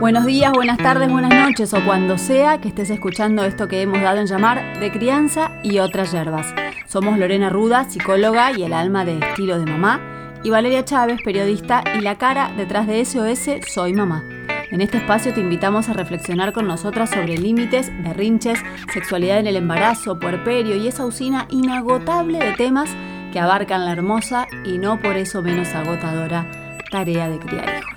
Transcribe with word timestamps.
Buenos 0.00 0.24
días, 0.24 0.50
buenas 0.54 0.78
tardes, 0.78 1.12
buenas 1.12 1.34
noches 1.34 1.74
o 1.74 1.84
cuando 1.84 2.16
sea 2.16 2.58
que 2.58 2.68
estés 2.68 2.88
escuchando 2.88 3.44
esto 3.44 3.68
que 3.68 3.82
hemos 3.82 4.00
dado 4.00 4.18
en 4.18 4.26
llamar 4.26 4.80
de 4.80 4.90
crianza 4.90 5.52
y 5.62 5.78
otras 5.78 6.10
hierbas. 6.10 6.54
Somos 6.86 7.18
Lorena 7.18 7.50
Ruda, 7.50 7.84
psicóloga 7.84 8.50
y 8.56 8.62
el 8.62 8.72
alma 8.72 9.04
de 9.04 9.18
estilo 9.18 9.58
de 9.58 9.70
mamá, 9.70 10.00
y 10.42 10.48
Valeria 10.48 10.86
Chávez, 10.86 11.20
periodista 11.22 11.84
y 11.98 12.00
la 12.00 12.16
cara 12.16 12.50
detrás 12.56 12.86
de 12.86 13.04
SOS 13.04 13.66
Soy 13.70 13.92
Mamá. 13.92 14.24
En 14.70 14.80
este 14.80 14.96
espacio 14.96 15.34
te 15.34 15.40
invitamos 15.40 15.90
a 15.90 15.92
reflexionar 15.92 16.54
con 16.54 16.66
nosotras 16.66 17.10
sobre 17.10 17.36
límites, 17.36 17.92
berrinches, 18.02 18.58
sexualidad 18.94 19.38
en 19.38 19.48
el 19.48 19.56
embarazo, 19.56 20.18
puerperio 20.18 20.76
y 20.76 20.88
esa 20.88 21.04
usina 21.04 21.46
inagotable 21.50 22.38
de 22.38 22.52
temas 22.52 22.88
que 23.34 23.38
abarcan 23.38 23.84
la 23.84 23.92
hermosa 23.92 24.46
y 24.64 24.78
no 24.78 24.98
por 24.98 25.18
eso 25.18 25.42
menos 25.42 25.74
agotadora 25.74 26.50
tarea 26.90 27.28
de 27.28 27.38
criar 27.38 27.68
hijos. 27.78 27.89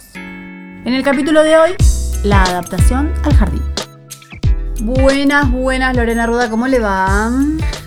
En 0.85 0.93
el 0.93 1.03
capítulo 1.03 1.43
de 1.43 1.57
hoy, 1.57 1.75
la 2.23 2.43
adaptación 2.43 3.13
al 3.23 3.33
jardín. 3.35 3.61
Buenas, 4.81 5.49
buenas, 5.51 5.95
Lorena 5.95 6.25
Ruda, 6.27 6.49
¿cómo 6.49 6.67
le 6.67 6.79
va? 6.79 7.31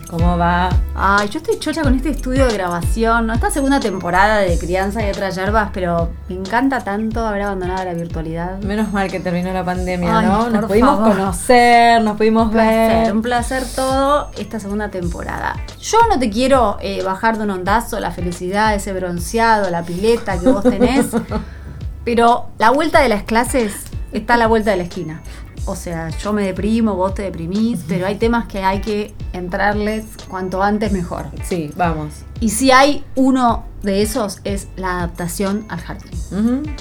¿Cómo 0.09 0.39
va? 0.39 0.71
Ay, 0.95 1.29
yo 1.29 1.39
estoy 1.41 1.59
chocha 1.59 1.83
con 1.83 1.95
este 1.95 2.11
estudio 2.11 2.47
de 2.47 2.55
grabación, 2.55 3.27
¿no? 3.27 3.35
Esta 3.35 3.51
segunda 3.51 3.81
temporada 3.81 4.39
de 4.39 4.57
Crianza 4.57 5.05
y 5.05 5.11
otras 5.11 5.35
yerbas, 5.35 5.71
pero 5.75 6.11
me 6.29 6.37
encanta 6.37 6.83
tanto 6.85 7.27
haber 7.27 7.43
abandonado 7.43 7.85
la 7.85 7.93
virtualidad. 7.93 8.59
Menos 8.63 8.93
mal 8.93 9.11
que 9.11 9.19
terminó 9.21 9.53
la 9.53 9.65
pandemia, 9.65 10.19
Ay, 10.21 10.27
¿no? 10.27 10.49
Nos 10.49 10.65
pudimos 10.67 10.97
favor. 10.99 11.17
conocer, 11.17 12.01
nos 12.03 12.17
pudimos 12.17 12.47
Un 12.47 12.53
placer, 12.53 13.03
ver. 13.05 13.13
un 13.13 13.23
placer 13.23 13.65
todo 13.75 14.31
esta 14.39 14.61
segunda 14.61 14.89
temporada. 14.91 15.57
Yo 15.81 15.99
no 16.09 16.19
te 16.19 16.31
quiero 16.31 16.79
eh, 16.81 17.03
bajar 17.03 17.37
de 17.37 17.45
un 17.45 17.51
ondazo 17.51 17.99
la 18.01 18.13
felicidad, 18.13 18.75
ese 18.75 18.93
bronceado, 18.93 19.69
la 19.71 19.83
pileta 19.83 20.39
que 20.39 20.49
vos 20.49 20.63
tenés, 20.63 21.07
pero 22.07 22.47
la 22.59 22.71
vuelta 22.71 23.01
de 23.01 23.09
las 23.09 23.25
clases 23.25 23.75
está 24.13 24.35
a 24.35 24.37
la 24.37 24.47
vuelta 24.47 24.71
de 24.71 24.77
la 24.77 24.85
esquina. 24.85 25.23
O 25.67 25.75
sea, 25.75 26.11
yo 26.11 26.33
me 26.33 26.45
deprimo, 26.45 26.95
vos 26.95 27.15
te 27.15 27.23
deprimís, 27.23 27.81
pero 27.89 28.07
hay 28.07 28.15
temas 28.15 28.47
que 28.47 28.63
hay 28.63 28.81
que 28.81 29.15
entrarles 29.33 30.05
cuanto 30.29 30.63
antes 30.63 30.93
mejor. 30.93 31.27
Sí, 31.43 31.73
vamos. 31.77 32.13
Y 32.41 32.51
si 32.51 32.71
hay 32.71 33.05
uno 33.17 33.65
de 33.83 34.03
esos 34.03 34.41
es 34.45 34.69
la 34.77 34.99
adaptación 34.99 35.65
al 35.69 35.81
jardín. 35.81 36.11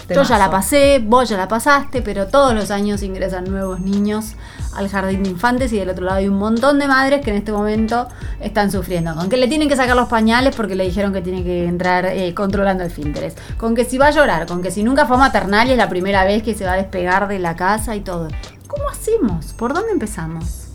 Yo 0.09 0.23
ya 0.23 0.37
la 0.37 0.49
pasé, 0.49 0.99
vos 0.99 1.29
ya 1.29 1.37
la 1.37 1.47
pasaste, 1.47 2.01
pero 2.01 2.27
todos 2.27 2.53
los 2.53 2.71
años 2.71 3.03
ingresan 3.03 3.45
nuevos 3.45 3.79
niños 3.79 4.33
al 4.75 4.89
jardín 4.89 5.23
de 5.23 5.29
infantes 5.29 5.71
y 5.71 5.77
del 5.77 5.89
otro 5.89 6.03
lado 6.03 6.17
hay 6.17 6.27
un 6.27 6.37
montón 6.37 6.79
de 6.79 6.87
madres 6.87 7.23
que 7.23 7.29
en 7.29 7.37
este 7.37 7.51
momento 7.51 8.07
están 8.41 8.71
sufriendo. 8.71 9.15
Con 9.15 9.29
que 9.29 9.37
le 9.37 9.47
tienen 9.47 9.69
que 9.69 9.75
sacar 9.75 9.95
los 9.95 10.09
pañales 10.09 10.55
porque 10.55 10.75
le 10.75 10.83
dijeron 10.83 11.13
que 11.13 11.21
tiene 11.21 11.43
que 11.43 11.65
entrar 11.65 12.05
eh, 12.05 12.33
controlando 12.33 12.83
el 12.83 12.91
finteres. 12.91 13.35
Con 13.57 13.75
que 13.75 13.85
si 13.85 13.97
va 13.97 14.07
a 14.07 14.11
llorar, 14.11 14.45
con 14.47 14.61
que 14.61 14.71
si 14.71 14.83
nunca 14.83 15.05
fue 15.05 15.15
a 15.15 15.19
maternal 15.19 15.69
y 15.69 15.71
es 15.71 15.77
la 15.77 15.87
primera 15.87 16.25
vez 16.25 16.43
que 16.43 16.53
se 16.53 16.65
va 16.65 16.73
a 16.73 16.77
despegar 16.77 17.27
de 17.27 17.39
la 17.39 17.55
casa 17.55 17.95
y 17.95 18.01
todo. 18.01 18.27
¿Cómo 18.67 18.89
hacemos? 18.89 19.53
¿Por 19.53 19.73
dónde 19.73 19.91
empezamos? 19.91 20.67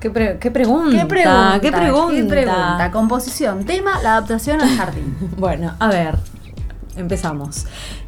¿Qué, 0.00 0.10
pre- 0.10 0.38
qué 0.38 0.50
pregunta? 0.50 0.96
¿Qué 0.98 1.06
pregunta? 1.06 1.58
¿Qué 1.60 1.72
pregunta? 1.72 2.14
¿Qué 2.16 2.24
pregunta? 2.24 2.90
Composición, 2.90 3.64
tema, 3.64 4.00
la 4.02 4.12
adaptación 4.16 4.60
al 4.60 4.76
jardín. 4.76 5.16
Bueno, 5.36 5.74
a 5.78 5.88
ver, 5.88 6.16
empezamos. 6.96 7.66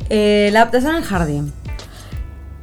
Eh, 0.08 0.50
la 0.52 0.60
adaptación 0.62 0.94
al 0.94 1.04
jardín. 1.04 1.52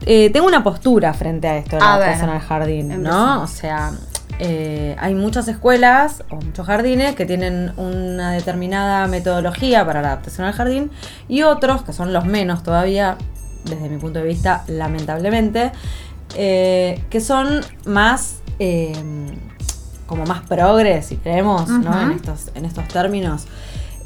Eh, 0.05 0.29
tengo 0.31 0.47
una 0.47 0.63
postura 0.63 1.13
frente 1.13 1.47
a 1.47 1.57
esto 1.57 1.75
de 1.75 1.81
la 1.81 1.93
A 1.93 1.97
ver, 1.99 2.07
adaptación 2.09 2.35
al 2.35 2.41
jardín, 2.41 3.03
¿no? 3.03 3.43
O 3.43 3.47
sea, 3.47 3.91
eh, 4.39 4.95
hay 4.99 5.13
muchas 5.13 5.47
escuelas 5.47 6.23
o 6.31 6.35
muchos 6.37 6.65
jardines 6.65 7.15
que 7.15 7.25
tienen 7.25 7.73
una 7.77 8.31
determinada 8.31 9.05
metodología 9.07 9.85
para 9.85 10.01
la 10.01 10.07
adaptación 10.13 10.47
al 10.47 10.53
jardín 10.53 10.89
y 11.27 11.43
otros, 11.43 11.83
que 11.83 11.93
son 11.93 12.13
los 12.13 12.25
menos 12.25 12.63
todavía, 12.63 13.17
desde 13.65 13.89
mi 13.89 13.97
punto 13.97 14.19
de 14.19 14.25
vista, 14.25 14.63
lamentablemente, 14.67 15.71
eh, 16.35 17.03
que 17.09 17.21
son 17.21 17.61
más 17.85 18.39
eh, 18.59 18.93
como 20.05 20.25
más 20.25 20.41
progres, 20.41 21.05
si 21.05 21.17
creemos, 21.17 21.69
¿no? 21.69 22.01
En 22.01 22.11
estos, 22.11 22.49
en 22.55 22.65
estos 22.65 22.87
términos. 22.87 23.45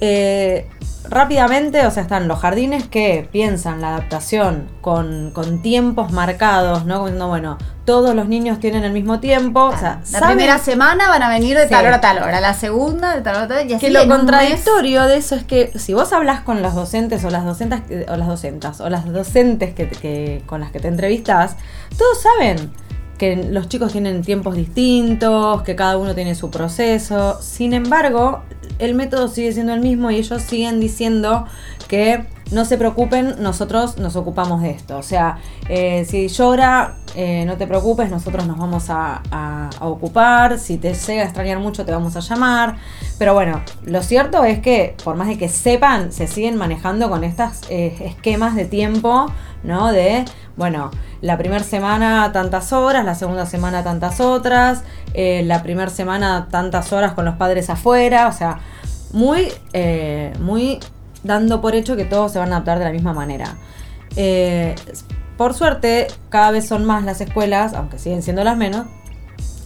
Eh, 0.05 0.67
rápidamente, 1.09 1.85
o 1.85 1.91
sea, 1.91 2.03
están 2.03 2.27
los 2.27 2.39
jardines 2.39 2.87
que 2.87 3.27
piensan 3.31 3.79
la 3.81 3.89
adaptación 3.89 4.67
con, 4.81 5.31
con 5.31 5.61
tiempos 5.61 6.11
marcados, 6.11 6.85
¿no? 6.85 6.99
Diciendo, 7.03 7.27
bueno, 7.27 7.57
todos 7.85 8.15
los 8.15 8.27
niños 8.27 8.59
tienen 8.59 8.83
el 8.83 8.91
mismo 8.93 9.19
tiempo. 9.19 9.63
O 9.65 9.77
sea, 9.77 9.99
la 10.11 10.19
saben 10.19 10.37
primera 10.37 10.57
semana 10.59 11.07
van 11.09 11.23
a 11.23 11.29
venir 11.29 11.57
de 11.57 11.63
Sí. 11.65 11.69
tal 11.69 11.85
hora 11.85 11.95
a 11.97 12.01
tal 12.01 12.17
hora, 12.23 12.41
la 12.41 12.53
segunda 12.53 13.15
de 13.15 13.21
tal 13.21 13.35
hora 13.35 13.43
a 13.45 13.47
tal 13.47 13.57
hora, 13.59 13.65
y 13.69 13.73
así 13.73 13.85
que 13.85 13.91
lo 13.91 14.07
contradictorio 14.07 15.03
de 15.03 15.17
eso 15.17 15.35
es 15.35 15.43
que 15.43 15.71
si 15.77 15.93
vos 15.93 16.11
hablas 16.13 16.41
con 16.41 16.61
los 16.61 16.73
docentes 16.73 17.23
o 17.25 17.29
las 17.29 17.45
docentas 17.45 17.81
que- 17.81 18.05
o 18.09 18.15
las 18.17 18.27
docentas 18.27 18.79
o 18.81 18.89
las 18.89 19.05
docentes 19.11 19.73
que, 19.73 19.87
que- 19.89 20.43
con 20.45 20.61
las 20.61 20.71
que 20.71 20.79
te 20.79 20.87
entrevistas, 20.89 21.55
todos 21.97 22.21
saben 22.21 22.71
que 23.17 23.35
los 23.35 23.69
chicos 23.69 23.91
tienen 23.91 24.21
tiempos 24.23 24.55
distintos, 24.55 25.61
que 25.61 25.75
cada 25.75 25.97
uno 25.97 26.15
tiene 26.15 26.33
su 26.35 26.49
proceso. 26.49 27.39
Sin 27.41 27.73
embargo, 27.73 28.41
el 28.79 28.95
método 28.95 29.27
sigue 29.27 29.51
siendo 29.51 29.73
el 29.73 29.81
mismo 29.81 30.11
y 30.11 30.15
ellos 30.15 30.41
siguen 30.41 30.79
diciendo 30.79 31.45
que 31.87 32.25
no 32.51 32.65
se 32.65 32.77
preocupen, 32.77 33.35
nosotros 33.39 33.97
nos 33.97 34.15
ocupamos 34.15 34.61
de 34.61 34.71
esto. 34.71 34.97
O 34.97 35.03
sea, 35.03 35.37
eh, 35.69 36.05
si 36.05 36.27
llora, 36.27 36.95
eh, 37.15 37.45
no 37.45 37.57
te 37.57 37.67
preocupes, 37.67 38.09
nosotros 38.09 38.45
nos 38.45 38.57
vamos 38.57 38.85
a, 38.89 39.21
ocupar. 39.79 40.59
Si 40.59 40.77
te 40.77 40.93
llega 40.93 41.23
a 41.23 41.25
extrañar 41.25 41.59
mucho, 41.59 41.85
te 41.85 41.91
vamos 41.91 42.15
a 42.15 42.19
llamar. 42.19 42.75
Pero 43.17 43.33
bueno, 43.33 43.61
lo 43.83 44.01
cierto 44.01 44.43
es 44.43 44.59
que, 44.59 44.95
por 45.03 45.15
más 45.15 45.27
de 45.27 45.37
que 45.37 45.49
sepan, 45.49 46.11
se 46.11 46.27
siguen 46.27 46.57
manejando 46.57 47.09
con 47.09 47.23
estos 47.23 47.61
esquemas 47.69 48.55
de 48.55 48.65
tiempo, 48.65 49.27
¿no? 49.63 49.91
De, 49.91 50.25
bueno, 50.55 50.91
la 51.21 51.37
primera 51.37 51.63
semana 51.63 52.31
tantas 52.31 52.73
horas, 52.73 53.05
la 53.05 53.15
segunda 53.15 53.45
semana 53.45 53.83
tantas 53.83 54.19
otras, 54.19 54.83
eh, 55.13 55.43
la 55.45 55.63
primera 55.63 55.89
semana 55.89 56.47
tantas 56.51 56.93
horas 56.93 57.13
con 57.13 57.25
los 57.25 57.35
padres 57.35 57.69
afuera, 57.69 58.27
o 58.27 58.31
sea, 58.31 58.59
muy, 59.13 59.47
eh, 59.73 60.33
muy 60.39 60.79
dando 61.23 61.61
por 61.61 61.75
hecho 61.75 61.95
que 61.95 62.05
todos 62.05 62.31
se 62.31 62.39
van 62.39 62.51
a 62.51 62.57
adaptar 62.57 62.79
de 62.79 62.85
la 62.85 62.91
misma 62.91 63.13
manera. 63.13 63.55
Eh, 64.15 64.75
por 65.37 65.53
suerte, 65.53 66.07
cada 66.29 66.51
vez 66.51 66.67
son 66.67 66.85
más 66.85 67.03
las 67.03 67.21
escuelas, 67.21 67.73
aunque 67.73 67.97
siguen 67.97 68.21
siendo 68.21 68.43
las 68.43 68.57
menos, 68.57 68.85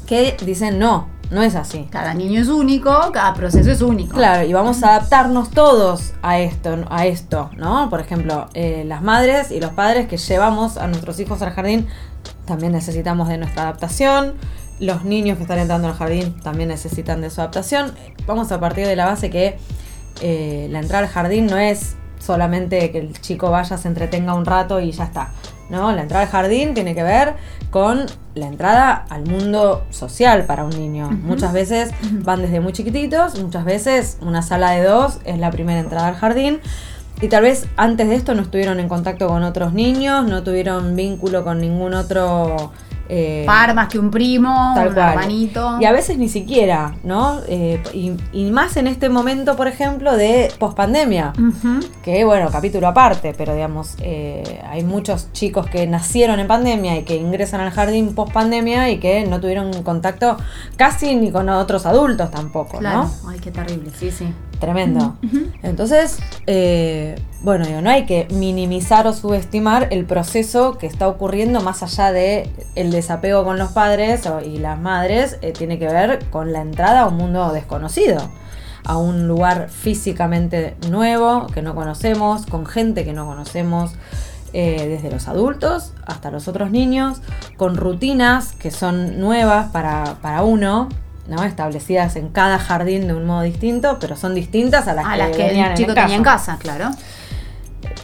que 0.06 0.38
dicen 0.46 0.80
no, 0.80 1.08
no 1.30 1.44
es 1.44 1.56
así. 1.56 1.88
Cada 1.92 2.14
niño 2.14 2.42
es 2.42 2.48
único, 2.48 3.12
cada 3.12 3.34
proceso 3.34 3.70
es 3.70 3.82
único. 3.82 4.16
Claro, 4.16 4.48
y 4.48 4.54
vamos 4.54 4.82
a 4.84 4.96
adaptarnos 4.96 5.52
todos 5.52 6.14
a 6.22 6.40
esto, 6.40 6.86
a 6.90 7.06
esto, 7.06 7.50
¿no? 7.58 7.90
Por 7.90 8.00
ejemplo, 8.00 8.48
eh, 8.54 8.84
las 8.86 9.02
madres 9.02 9.52
y 9.52 9.60
los 9.60 9.72
padres 9.72 10.08
que 10.08 10.18
llevamos 10.18 10.78
a 10.78 10.88
nuestros 10.88 11.20
hijos 11.20 11.42
al 11.42 11.52
jardín 11.52 11.88
también 12.46 12.72
necesitamos 12.72 13.28
de 13.28 13.38
nuestra 13.38 13.64
adaptación. 13.64 14.36
Los 14.80 15.04
niños 15.04 15.38
que 15.38 15.44
están 15.44 15.60
entrando 15.60 15.88
al 15.88 15.96
jardín 15.96 16.40
también 16.42 16.70
necesitan 16.70 17.20
de 17.20 17.30
su 17.30 17.42
adaptación. 17.42 17.92
Vamos 18.26 18.52
a 18.52 18.60
partir 18.60 18.88
de 18.88 18.96
la 18.96 19.06
base 19.06 19.30
que 19.30 19.58
eh, 20.22 20.68
la 20.72 20.80
entrada 20.80 21.06
al 21.06 21.10
jardín 21.10 21.48
no 21.48 21.58
es 21.58 21.96
solamente 22.20 22.92
que 22.92 23.00
el 23.00 23.20
chico 23.22 23.52
vaya, 23.52 23.78
se 23.78 23.88
entretenga 23.88 24.34
un 24.34 24.46
rato 24.46 24.80
y 24.80 24.92
ya 24.92 25.06
está. 25.06 25.32
No, 25.70 25.92
la 25.92 26.02
entrada 26.02 26.24
al 26.24 26.30
jardín 26.30 26.74
tiene 26.74 26.96
que 26.96 27.04
ver 27.04 27.36
con 27.72 28.06
la 28.36 28.48
entrada 28.48 29.06
al 29.10 29.26
mundo 29.26 29.86
social 29.90 30.46
para 30.46 30.64
un 30.64 30.72
niño. 30.72 31.10
Muchas 31.10 31.52
veces 31.52 31.92
van 32.24 32.42
desde 32.42 32.60
muy 32.60 32.74
chiquititos, 32.74 33.42
muchas 33.42 33.66
veces 33.66 34.18
una 34.22 34.42
sala 34.42 34.72
de 34.72 34.84
dos 34.84 35.20
es 35.26 35.38
la 35.38 35.52
primera 35.52 35.80
entrada 35.80 36.08
al 36.08 36.16
jardín. 36.16 36.60
Y 37.20 37.30
tal 37.30 37.44
vez 37.44 37.68
antes 37.78 38.08
de 38.08 38.16
esto 38.16 38.36
no 38.36 38.44
estuvieron 38.44 38.80
en 38.80 38.88
contacto 38.88 39.28
con 39.28 39.44
otros 39.44 39.74
niños, 39.74 40.26
no 40.28 40.44
tuvieron 40.44 40.96
vínculo 40.96 41.44
con 41.44 41.60
ningún 41.60 41.94
otro... 41.94 42.72
eh, 43.10 43.44
Par 43.46 43.74
más 43.74 43.88
que 43.88 44.00
un 44.00 44.12
primo, 44.12 44.74
Tal 44.76 44.90
un 44.90 44.94
cual. 44.94 45.10
hermanito. 45.10 45.78
Y 45.80 45.86
a 45.86 45.92
veces 45.92 46.18
ni 46.18 46.30
siquiera, 46.30 46.96
¿no? 47.04 47.40
Eh, 47.48 47.82
y, 47.94 48.14
y 48.34 48.52
más 48.52 48.78
en 48.78 48.88
este 48.88 49.10
momento, 49.10 49.56
por 49.56 49.68
ejemplo, 49.68 50.16
de 50.16 50.52
pospandemia. 50.60 51.34
Ujú. 51.38 51.80
Que 52.04 52.24
bueno, 52.26 52.50
capítulo 52.52 52.88
aparte, 52.88 53.34
pero 53.38 53.54
digamos, 53.54 53.96
eh, 54.02 54.62
hay 54.70 54.84
muchos 54.84 55.32
chicos 55.34 55.68
que 55.68 55.88
nacieron 55.88 56.40
en 56.40 56.48
pandemia 56.48 56.98
y 56.98 57.04
que 57.04 57.16
ingresan 57.16 57.62
al 57.62 57.72
jardín 57.72 58.14
post 58.16 58.32
pandemia 58.34 58.90
y 58.90 59.00
que 59.00 59.26
no 59.26 59.40
tuvieron 59.40 59.84
contacto 59.84 60.38
casi 60.76 61.16
ni 61.16 61.32
con 61.32 61.50
otros 61.50 61.86
adultos 61.86 62.32
tampoco, 62.32 62.80
Claro. 62.80 63.04
¿no? 63.24 63.30
Ay, 63.30 63.40
qué 63.40 63.52
terrible, 63.52 63.92
sí, 63.98 64.12
sí. 64.12 64.26
Tremendo. 64.60 65.16
Entonces, 65.64 66.18
eh, 66.48 67.16
bueno, 67.42 67.66
digo, 67.66 67.82
no 67.82 67.90
hay 67.92 68.06
que 68.06 68.28
minimizar 68.32 69.06
o 69.06 69.14
subestimar 69.14 69.88
el 69.92 70.06
proceso 70.06 70.78
que 70.80 70.88
está 70.88 71.08
ocurriendo 71.08 71.62
más 71.62 71.84
allá 71.84 72.12
de 72.12 72.50
el 72.76 72.92
desapego 72.92 73.44
con 73.44 73.58
los 73.60 73.72
padres 73.74 74.26
o- 74.26 74.42
y 74.42 74.58
las 74.58 74.80
madres, 74.80 75.38
eh, 75.42 75.52
tiene 75.52 75.78
que 75.78 75.86
ver 75.88 76.26
con 76.32 76.54
la 76.54 76.62
entrada 76.62 77.02
a 77.02 77.08
un 77.08 77.18
mundo 77.18 77.52
desconocido, 77.54 78.18
a 78.84 78.98
un 78.98 79.28
lugar 79.28 79.70
físicamente 79.70 80.76
nuevo 80.90 81.46
que 81.54 81.62
no 81.62 81.76
conocemos, 81.76 82.46
con 82.48 82.66
gente 82.66 83.06
que 83.06 83.14
no 83.14 83.26
conocemos. 83.26 83.92
eh, 84.54 84.88
desde 84.88 85.12
los 85.14 85.28
adultos 85.28 85.92
hasta 86.06 86.32
los 86.32 86.48
otros 86.48 86.72
niños, 86.72 87.22
con 87.58 87.76
rutinas 87.76 88.54
que 88.54 88.72
son 88.72 89.20
nuevas 89.20 89.70
para, 89.72 90.16
para 90.22 90.42
uno, 90.44 90.88
¿no? 91.28 91.44
establecidas 91.44 92.16
en 92.16 92.30
cada 92.30 92.60
jardín 92.60 93.08
de 93.08 93.14
un 93.14 93.26
modo 93.26 93.42
distinto, 93.42 93.98
pero 94.00 94.16
son 94.16 94.36
distintas 94.36 94.88
a 94.88 94.94
las 94.94 95.06
A 95.06 95.12
que, 95.12 95.18
las 95.18 95.30
que 95.32 95.50
el 95.50 95.56
en 95.58 95.76
chico 95.76 95.94
casa. 95.94 96.02
tenía 96.02 96.18
en 96.18 96.24
casa, 96.24 96.58
claro. 96.60 96.92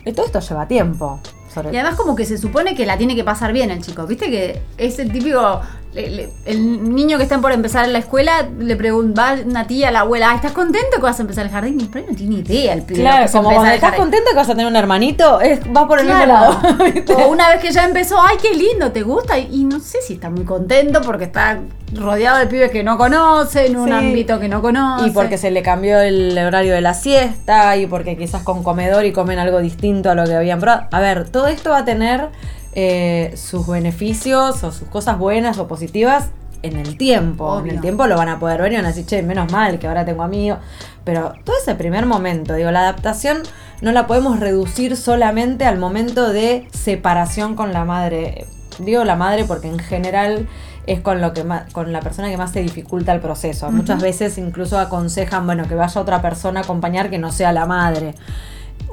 Y 0.06 0.12
todo 0.14 0.26
esto 0.26 0.40
lleva 0.40 0.68
tiempo. 0.68 1.20
sobre 1.54 1.72
Y 1.72 1.78
además 1.78 1.96
como 1.96 2.16
que 2.16 2.26
se 2.26 2.38
supone 2.38 2.76
que 2.76 2.86
la 2.86 2.98
tiene 2.98 3.16
que 3.16 3.24
pasar 3.24 3.54
bien 3.54 3.72
el 3.72 3.82
chico. 3.82 4.06
Viste 4.06 4.30
que 4.30 4.62
es 4.78 5.00
el 5.00 5.12
típico... 5.12 5.62
el 5.96 6.94
niño 6.96 7.18
que 7.18 7.24
está 7.24 7.40
por 7.40 7.52
empezar 7.52 7.86
en 7.86 7.94
la 7.94 8.00
escuela 8.00 8.48
le 8.60 8.76
pregunta 8.76 9.36
una 9.46 9.68
tía 9.68 9.90
a 9.90 9.92
la 9.92 10.00
abuela, 10.02 10.32
"Ah, 10.32 10.36
¿estás 10.36 10.52
contento 10.52 10.98
que 10.98 11.02
vas 11.04 11.20
a 11.20 11.22
empezar 11.22 11.46
el 11.46 11.52
jardín? 11.52 11.80
Y 11.80 11.98
ahí 11.98 12.06
no 12.10 12.16
tiene 12.16 12.36
idea 12.36 12.74
el 12.74 12.82
pibe. 12.84 13.02
Claro, 13.02 13.32
como 13.32 13.44
cuando 13.50 13.66
el 13.66 13.74
estás 13.76 13.90
jardín. 13.92 14.02
contento 14.06 14.30
que 14.32 14.36
vas 14.36 14.50
a 14.50 14.52
tener 14.54 14.68
un 14.68 14.76
hermanito, 14.76 15.42
es, 15.42 15.60
va 15.76 15.88
por 15.88 16.00
el 16.00 16.06
Claro. 16.08 16.26
mismo 16.62 17.08
lado. 17.14 17.28
una 17.30 17.50
vez 17.50 17.62
que 17.62 17.72
ya 17.72 17.86
empezó, 17.86 18.20
ay, 18.22 18.38
qué 18.42 18.54
lindo, 18.56 18.92
¿te 18.92 19.04
gusta? 19.04 19.38
Y 19.38 19.64
no 19.66 19.80
sé 19.80 20.00
si 20.02 20.14
está 20.14 20.30
muy 20.30 20.44
contento 20.46 21.02
porque 21.02 21.26
está 21.26 21.60
rodeado 21.96 22.40
de 22.40 22.48
pibes 22.48 22.72
que 22.72 22.84
no 22.84 22.98
conoce, 22.98 23.68
en 23.68 23.78
un 23.78 23.88
Sí. 23.88 23.94
ámbito 23.94 24.40
que 24.40 24.50
no 24.50 24.62
conoce. 24.62 25.08
Y 25.08 25.12
porque 25.12 25.38
se 25.38 25.52
le 25.52 25.62
cambió 25.62 26.00
el 26.00 26.36
horario 26.38 26.74
de 26.74 26.82
la 26.82 26.96
siesta 26.96 27.78
y 27.78 27.86
porque 27.86 28.18
quizás 28.18 28.42
con 28.42 28.64
comedor 28.64 29.06
y 29.06 29.12
comen 29.12 29.38
algo 29.38 29.60
distinto 29.60 30.10
a 30.10 30.16
lo 30.16 30.24
que 30.26 30.34
habían 30.34 30.60
probado. 30.60 30.88
A 30.92 31.00
ver, 31.00 31.30
todo 31.30 31.48
esto 31.48 31.70
va 31.70 31.80
a 31.80 31.86
tener 31.86 32.30
eh, 32.76 33.34
sus 33.36 33.68
beneficios 33.68 34.64
o 34.64 34.72
sus 34.72 34.88
cosas 34.88 35.18
buenas 35.18 35.58
o 35.58 35.68
positivas 35.68 36.30
en 36.64 36.78
el 36.78 36.98
tiempo. 36.98 37.46
Obvio. 37.46 37.72
En 37.72 37.76
el 37.78 37.82
tiempo 37.82 38.08
lo 38.08 38.16
van 38.16 38.30
a 38.30 38.40
poder 38.40 38.62
ver 38.62 38.72
y 38.72 38.76
van 38.76 38.86
a 38.86 38.90
decir, 38.90 39.06
che, 39.06 39.22
menos 39.22 39.52
mal 39.52 39.80
que 39.80 39.88
ahora 39.88 40.06
tengo 40.06 40.24
amigos. 40.24 40.60
Pero 41.04 41.34
todo 41.44 41.56
ese 41.62 41.76
primer 41.76 42.06
momento, 42.06 42.54
digo, 42.56 42.72
la 42.72 42.82
adaptación 42.82 43.44
no 43.82 43.92
la 43.92 44.08
podemos 44.08 44.40
reducir 44.40 44.96
solamente 44.96 45.66
al 45.66 45.78
momento 45.78 46.32
de 46.32 46.68
separación 46.72 47.56
con 47.56 47.74
la 47.74 47.86
madre. 47.86 48.48
Digo 48.80 49.04
la 49.04 49.16
madre 49.16 49.44
porque 49.46 49.68
en 49.68 49.78
general 49.78 50.48
es 50.88 51.02
con 51.02 51.22
lo 51.22 51.34
que 51.34 51.44
más, 51.44 51.72
con 51.72 51.92
la 51.92 52.02
persona 52.02 52.30
que 52.30 52.38
más 52.38 52.52
se 52.52 52.62
dificulta 52.62 53.14
el 53.14 53.20
proceso. 53.20 53.72
Muchas 53.72 54.02
veces 54.02 54.38
incluso 54.38 54.80
aconsejan, 54.80 55.46
bueno, 55.46 55.68
que 55.68 55.76
vaya 55.76 56.02
otra 56.02 56.22
persona 56.22 56.62
a 56.62 56.64
acompañar 56.64 57.10
que 57.10 57.20
no 57.20 57.32
sea 57.32 57.52
la 57.54 57.66
madre. 57.66 58.16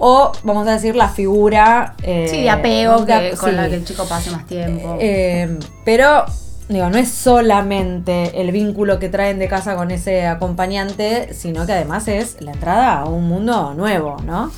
O, 0.02 0.32
vamos 0.44 0.67
a 0.67 0.73
decir, 0.73 0.97
la 0.97 1.08
figura... 1.08 1.94
eh, 2.02 2.26
Sí, 2.31 2.43
de 2.43 2.50
apego 2.50 3.05
que, 3.05 3.35
con 3.38 3.50
sí. 3.50 3.56
la 3.56 3.69
que 3.69 3.75
el 3.76 3.85
chico 3.85 4.06
pase 4.06 4.31
más 4.31 4.47
tiempo. 4.47 4.97
Eh, 4.99 5.58
pero, 5.85 6.25
digo, 6.70 6.88
no 6.88 6.97
es 6.97 7.11
solamente 7.11 8.41
el 8.41 8.50
vínculo 8.50 8.99
que 8.99 9.11
traen 9.11 9.38
de 9.38 9.47
casa 9.47 9.76
con 9.76 9.91
ese 9.91 10.26
acompañante, 10.26 11.35
sino 11.35 11.67
que 11.67 11.73
además 11.73 12.08
es 12.08 12.41
la 12.41 12.52
entrada 12.52 13.00
a 13.00 13.05
un 13.05 13.29
mundo 13.29 13.75
nuevo, 13.75 14.17
¿no? 14.25 14.50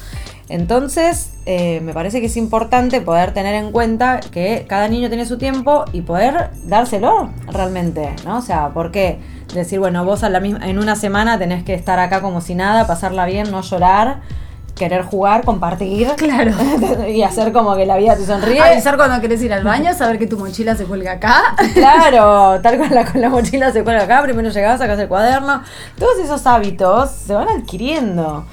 Entonces, 0.49 1.33
eh, 1.47 1.81
me 1.81 1.93
parece 1.93 2.21
que 2.21 2.27
es 2.27 2.37
importante 2.37 3.01
poder 3.01 3.33
tener 3.33 3.55
en 3.55 3.73
cuenta 3.73 4.21
que 4.21 4.67
cada 4.69 4.87
niño 4.87 5.09
tiene 5.09 5.25
su 5.25 5.39
tiempo 5.39 5.87
y 5.93 6.03
poder 6.03 6.51
dárselo 6.67 7.31
realmente, 7.49 8.15
¿no? 8.25 8.39
O 8.39 8.43
sea, 8.43 8.69
¿por 8.69 8.93
qué? 8.93 9.19
Decir, 9.55 9.79
bueno, 9.81 10.05
vos 10.05 10.23
a 10.23 10.29
la 10.29 10.41
misma, 10.41 10.69
en 10.69 10.79
una 10.79 10.95
semana 10.95 11.39
tenés 11.39 11.65
que 11.65 11.75
estar 11.75 11.99
acá 11.99 12.21
como 12.21 12.41
si 12.41 12.55
nada, 12.55 12.87
pasarla 12.87 13.27
bien, 13.27 13.51
no 13.51 13.63
llorar, 13.63 14.21
querer 14.75 15.03
jugar, 15.03 15.45
compartir. 15.45 16.09
Claro. 16.17 16.53
y 17.09 17.23
hacer 17.23 17.53
como 17.53 17.75
que 17.77 17.87
la 17.87 17.97
vida 17.97 18.17
te 18.17 18.25
sonríe. 18.27 18.61
Avisar 18.61 18.97
cuando 18.97 19.21
querés 19.21 19.43
ir 19.43 19.53
al 19.53 19.65
baño, 19.65 19.93
saber 19.95 20.19
que 20.19 20.27
tu 20.27 20.39
mochila 20.39 20.75
se 20.77 20.85
cuelga 20.85 21.13
acá. 21.13 21.55
Claro, 21.75 22.61
tal 22.63 22.79
con 22.79 22.91
la, 22.91 23.05
con 23.05 23.21
la 23.21 23.29
mochila 23.29 23.73
se 23.73 23.83
cuelga 23.85 24.05
acá, 24.05 24.23
primero 24.23 24.49
llegás, 24.51 24.79
sacas 24.79 24.99
el 24.99 25.09
cuaderno. 25.09 25.63
Todos 25.99 26.19
esos 26.19 26.47
hábitos 26.47 27.11
se 27.11 27.35
van 27.35 27.49
adquiriendo. 27.49 28.45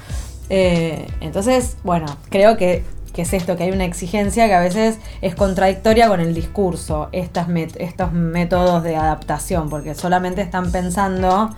Eh, 0.48 1.06
entonces, 1.20 1.76
bueno, 1.84 2.06
creo 2.28 2.56
que, 2.56 2.84
que 3.14 3.22
es 3.22 3.32
esto, 3.32 3.56
que 3.56 3.64
hay 3.64 3.70
una 3.70 3.84
exigencia 3.84 4.46
que 4.46 4.54
a 4.54 4.60
veces 4.60 4.98
es 5.20 5.34
contradictoria 5.34 6.08
con 6.08 6.20
el 6.20 6.34
discurso, 6.34 7.08
estas 7.12 7.48
met- 7.48 7.76
estos 7.78 8.12
métodos 8.12 8.82
de 8.82 8.96
adaptación, 8.96 9.70
porque 9.70 9.94
solamente 9.94 10.42
están 10.42 10.72
pensando 10.72 11.50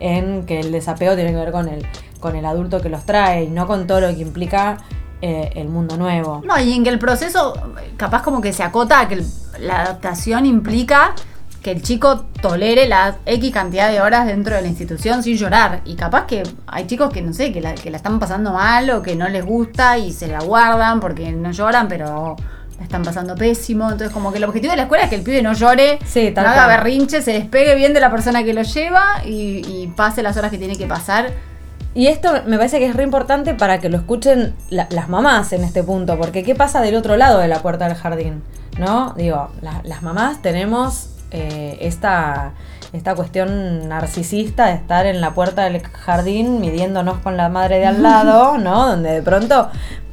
en 0.00 0.46
que 0.46 0.60
el 0.60 0.72
desapego 0.72 1.14
tiene 1.14 1.30
que 1.30 1.36
ver 1.36 1.52
con 1.52 1.68
el, 1.68 1.86
con 2.20 2.36
el 2.36 2.44
adulto 2.46 2.80
que 2.80 2.88
los 2.88 3.04
trae 3.04 3.44
y 3.44 3.48
no 3.48 3.66
con 3.66 3.86
todo 3.86 4.00
lo 4.02 4.08
que 4.08 4.20
implica 4.20 4.78
eh, 5.22 5.50
el 5.56 5.68
mundo 5.68 5.96
nuevo. 5.96 6.40
No, 6.46 6.58
y 6.58 6.72
en 6.72 6.84
que 6.84 6.90
el 6.90 6.98
proceso, 6.98 7.52
capaz 7.96 8.22
como 8.22 8.40
que 8.40 8.52
se 8.52 8.62
acota 8.62 9.00
a 9.00 9.08
que 9.08 9.14
el- 9.14 9.26
la 9.58 9.82
adaptación 9.82 10.46
implica 10.46 11.14
que 11.62 11.72
el 11.72 11.82
chico 11.82 12.24
tolere 12.40 12.88
la 12.88 13.16
X 13.26 13.52
cantidad 13.52 13.90
de 13.90 14.00
horas 14.00 14.26
dentro 14.26 14.54
de 14.56 14.62
la 14.62 14.68
institución 14.68 15.22
sin 15.22 15.36
llorar. 15.36 15.82
Y 15.84 15.94
capaz 15.94 16.24
que 16.26 16.42
hay 16.66 16.86
chicos 16.86 17.12
que, 17.12 17.20
no 17.20 17.34
sé, 17.34 17.52
que 17.52 17.60
la, 17.60 17.74
que 17.74 17.90
la 17.90 17.98
están 17.98 18.18
pasando 18.18 18.52
mal 18.54 18.88
o 18.90 19.02
que 19.02 19.14
no 19.14 19.28
les 19.28 19.44
gusta 19.44 19.98
y 19.98 20.10
se 20.12 20.26
la 20.26 20.40
guardan 20.40 21.00
porque 21.00 21.32
no 21.32 21.50
lloran, 21.52 21.86
pero 21.86 22.36
la 22.78 22.84
están 22.84 23.02
pasando 23.02 23.34
pésimo. 23.34 23.84
Entonces, 23.90 24.10
como 24.10 24.32
que 24.32 24.38
el 24.38 24.44
objetivo 24.44 24.70
de 24.70 24.78
la 24.78 24.84
escuela 24.84 25.04
es 25.04 25.10
que 25.10 25.16
el 25.16 25.22
pibe 25.22 25.42
no 25.42 25.52
llore, 25.52 25.98
Sí, 26.06 26.30
tal 26.34 26.44
no 26.44 26.50
haga 26.52 26.64
cual. 26.64 26.76
berrinche, 26.78 27.20
se 27.20 27.32
despegue 27.34 27.74
bien 27.74 27.92
de 27.92 28.00
la 28.00 28.10
persona 28.10 28.42
que 28.42 28.54
lo 28.54 28.62
lleva 28.62 29.04
y, 29.26 29.60
y 29.68 29.92
pase 29.94 30.22
las 30.22 30.38
horas 30.38 30.50
que 30.50 30.56
tiene 30.56 30.76
que 30.78 30.86
pasar. 30.86 31.30
Y 31.94 32.06
esto 32.06 32.30
me 32.46 32.56
parece 32.56 32.78
que 32.78 32.86
es 32.86 32.94
re 32.94 33.02
importante 33.02 33.54
para 33.54 33.78
que 33.78 33.88
lo 33.88 33.96
escuchen 33.96 34.54
la- 34.70 34.86
las 34.90 35.08
mamás 35.08 35.52
en 35.52 35.64
este 35.64 35.82
punto, 35.82 36.16
porque 36.18 36.44
¿qué 36.44 36.54
pasa 36.54 36.80
del 36.80 36.94
otro 36.94 37.16
lado 37.16 37.38
de 37.40 37.48
la 37.48 37.60
puerta 37.62 37.88
del 37.88 37.96
jardín? 37.96 38.42
¿No? 38.78 39.12
Digo, 39.16 39.48
la- 39.60 39.80
las 39.84 40.02
mamás 40.02 40.40
tenemos 40.42 41.08
eh, 41.32 41.78
esta, 41.82 42.52
esta 42.92 43.14
cuestión 43.14 43.88
narcisista 43.88 44.66
de 44.66 44.74
estar 44.74 45.06
en 45.06 45.20
la 45.20 45.32
puerta 45.32 45.62
del 45.62 45.80
jardín 45.82 46.60
midiéndonos 46.60 47.18
con 47.18 47.36
la 47.36 47.48
madre 47.48 47.78
de 47.78 47.86
al 47.86 48.02
lado, 48.04 48.58
¿no? 48.58 48.88
Donde 48.88 49.10
de 49.12 49.22
pronto 49.22 49.68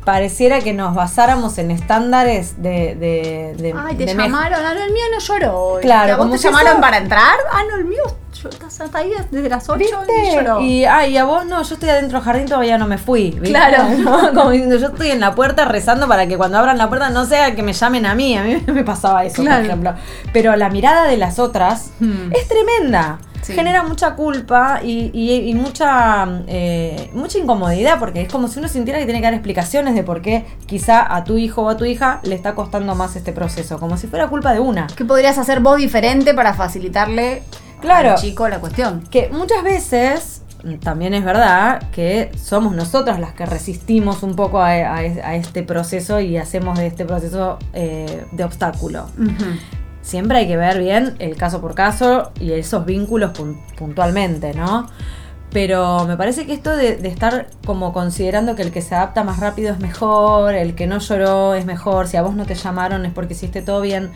pareciera 0.05 0.59
que 0.61 0.73
nos 0.73 0.95
basáramos 0.95 1.57
en 1.57 1.69
estándares 1.71 2.61
de... 2.61 2.95
de, 2.95 3.55
de- 3.57 3.73
Ay, 3.77 3.95
te 3.95 4.05
de 4.05 4.15
llamaron. 4.15 4.59
Ah, 4.63 4.73
no, 4.73 4.83
el 4.83 4.91
mío 4.93 5.03
no 5.11 5.19
lloró. 5.19 5.77
Claro, 5.81 6.13
¿A 6.13 6.17
vos 6.17 6.31
te 6.31 6.37
llamaron 6.37 6.73
eso- 6.73 6.81
para 6.81 6.97
entrar? 6.97 7.35
Ah, 7.51 7.61
no, 7.69 7.77
el 7.77 7.85
mío 7.85 8.03
yo- 8.49 8.53
estás 8.57 8.81
hasta 8.81 8.97
ahí 8.99 9.11
desde 9.31 9.49
las 9.49 9.69
8 9.69 9.83
y 9.83 10.35
lloró. 10.35 10.61
Y, 10.61 10.85
ah, 10.85 11.07
y 11.07 11.17
a 11.17 11.23
vos 11.25 11.45
no, 11.45 11.61
yo 11.63 11.73
estoy 11.75 11.89
adentro 11.89 12.17
del 12.19 12.25
jardín, 12.25 12.45
todavía 12.47 12.77
no 12.77 12.87
me 12.87 12.97
fui. 12.97 13.31
¿viste? 13.31 13.49
Claro. 13.49 13.83
¿No? 13.99 14.33
Como 14.33 14.51
diciendo, 14.51 14.77
yo 14.77 14.87
estoy 14.87 15.11
en 15.11 15.19
la 15.19 15.35
puerta 15.35 15.65
rezando 15.65 16.07
para 16.07 16.27
que 16.27 16.37
cuando 16.37 16.57
abran 16.57 16.77
la 16.77 16.87
puerta 16.89 17.09
no 17.09 17.25
sea 17.25 17.55
que 17.55 17.63
me 17.63 17.73
llamen 17.73 18.05
a 18.05 18.15
mí. 18.15 18.37
A 18.37 18.43
mí 18.43 18.61
me 18.67 18.83
pasaba 18.83 19.23
eso, 19.25 19.41
Claro. 19.41 19.57
por 19.57 19.65
ejemplo. 19.65 19.93
Pero 20.33 20.55
la 20.55 20.69
mirada 20.69 21.05
de 21.07 21.17
las 21.17 21.39
otras 21.39 21.91
Hmm. 21.99 22.31
es 22.33 22.47
tremenda. 22.47 23.19
Sí. 23.43 23.53
Genera 23.53 23.83
mucha 23.83 24.15
culpa 24.15 24.81
y, 24.83 25.09
y- 25.13 25.49
y 25.49 25.53
mucha, 25.53 26.27
eh, 26.47 27.09
mucha 27.13 27.37
incomodidad 27.37 27.97
porque 27.99 28.21
es 28.23 28.29
como 28.31 28.47
si 28.49 28.59
uno 28.59 28.67
sintiera 28.67 28.99
que 28.99 29.05
tiene 29.05 29.19
que 29.21 29.25
dar 29.25 29.33
explicaciones 29.35 29.95
de 29.95 30.03
por 30.03 30.21
qué 30.21 30.45
quizá 30.65 31.15
a 31.15 31.23
tu 31.23 31.37
hijo 31.37 31.61
o 31.61 31.69
a 31.69 31.77
tu 31.77 31.85
hija 31.85 32.19
le 32.23 32.35
está 32.35 32.55
costando 32.55 32.93
más 32.95 33.15
este 33.15 33.31
proceso, 33.31 33.79
como 33.79 33.95
si 33.95 34.07
fuera 34.07 34.27
culpa 34.27 34.51
de 34.53 34.59
una. 34.59 34.87
¿Qué 34.97 35.05
podrías 35.05 35.37
hacer 35.37 35.61
vos 35.61 35.77
diferente 35.77 36.33
para 36.33 36.55
facilitarle 36.55 37.43
Claro. 37.81 38.11
al 38.11 38.15
chico 38.17 38.47
la 38.47 38.59
cuestión? 38.59 39.01
Que 39.11 39.29
muchas 39.29 39.63
veces 39.63 40.41
mm, 40.63 40.75
también 40.75 41.13
es 41.13 41.23
verdad 41.23 41.89
que 41.91 42.31
somos 42.41 42.75
nosotras 42.75 43.19
las 43.19 43.33
que 43.33 43.45
resistimos 43.45 44.23
un 44.23 44.35
poco 44.35 44.59
a, 44.61 44.69
a- 44.71 44.97
a 44.97 45.35
este 45.35 45.63
proceso 45.63 46.19
y 46.19 46.37
hacemos 46.37 46.77
de 46.79 46.87
este 46.87 47.05
proceso 47.05 47.59
eh, 47.73 48.25
de 48.31 48.43
obstáculo. 48.43 49.07
Siempre 50.01 50.37
hay 50.37 50.47
que 50.47 50.55
ver 50.57 50.79
bien 50.79 51.15
el 51.19 51.35
caso 51.35 51.59
por 51.59 51.75
caso 51.75 52.31
y 52.39 52.51
esos 52.53 52.85
vínculos 52.85 53.31
pun- 53.37 53.59
puntualmente, 53.77 54.53
¿no? 54.53 54.87
Pero 55.53 56.05
me 56.05 56.17
parece 56.17 56.45
que 56.45 56.53
esto 56.53 56.75
de, 56.75 56.97
de 56.97 57.07
estar 57.07 57.47
como 57.65 57.93
considerando 57.93 58.55
que 58.55 58.63
el 58.63 58.71
que 58.71 58.81
se 58.81 58.95
adapta 58.95 59.23
más 59.23 59.39
rápido 59.39 59.71
es 59.73 59.79
mejor, 59.79 60.53
el 60.53 60.75
que 60.75 60.87
no 60.87 60.99
lloró 60.99 61.55
es 61.55 61.65
mejor, 61.65 62.07
si 62.07 62.17
a 62.17 62.21
vos 62.21 62.35
no 62.35 62.45
te 62.45 62.53
llamaron 62.55 63.05
es 63.05 63.13
porque 63.13 63.33
hiciste 63.33 63.61
todo 63.61 63.79
bien, 63.79 64.11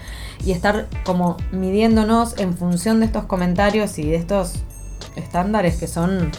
y 0.45 0.51
estar 0.51 0.87
como 1.05 1.37
midiéndonos 1.51 2.37
en 2.37 2.55
función 2.57 2.99
de 2.99 3.05
estos 3.05 3.23
comentarios 3.25 3.97
y 3.97 4.09
de 4.09 4.17
estos 4.17 4.55
estándares 5.15 5.77
que 5.77 5.87
son 5.87 6.31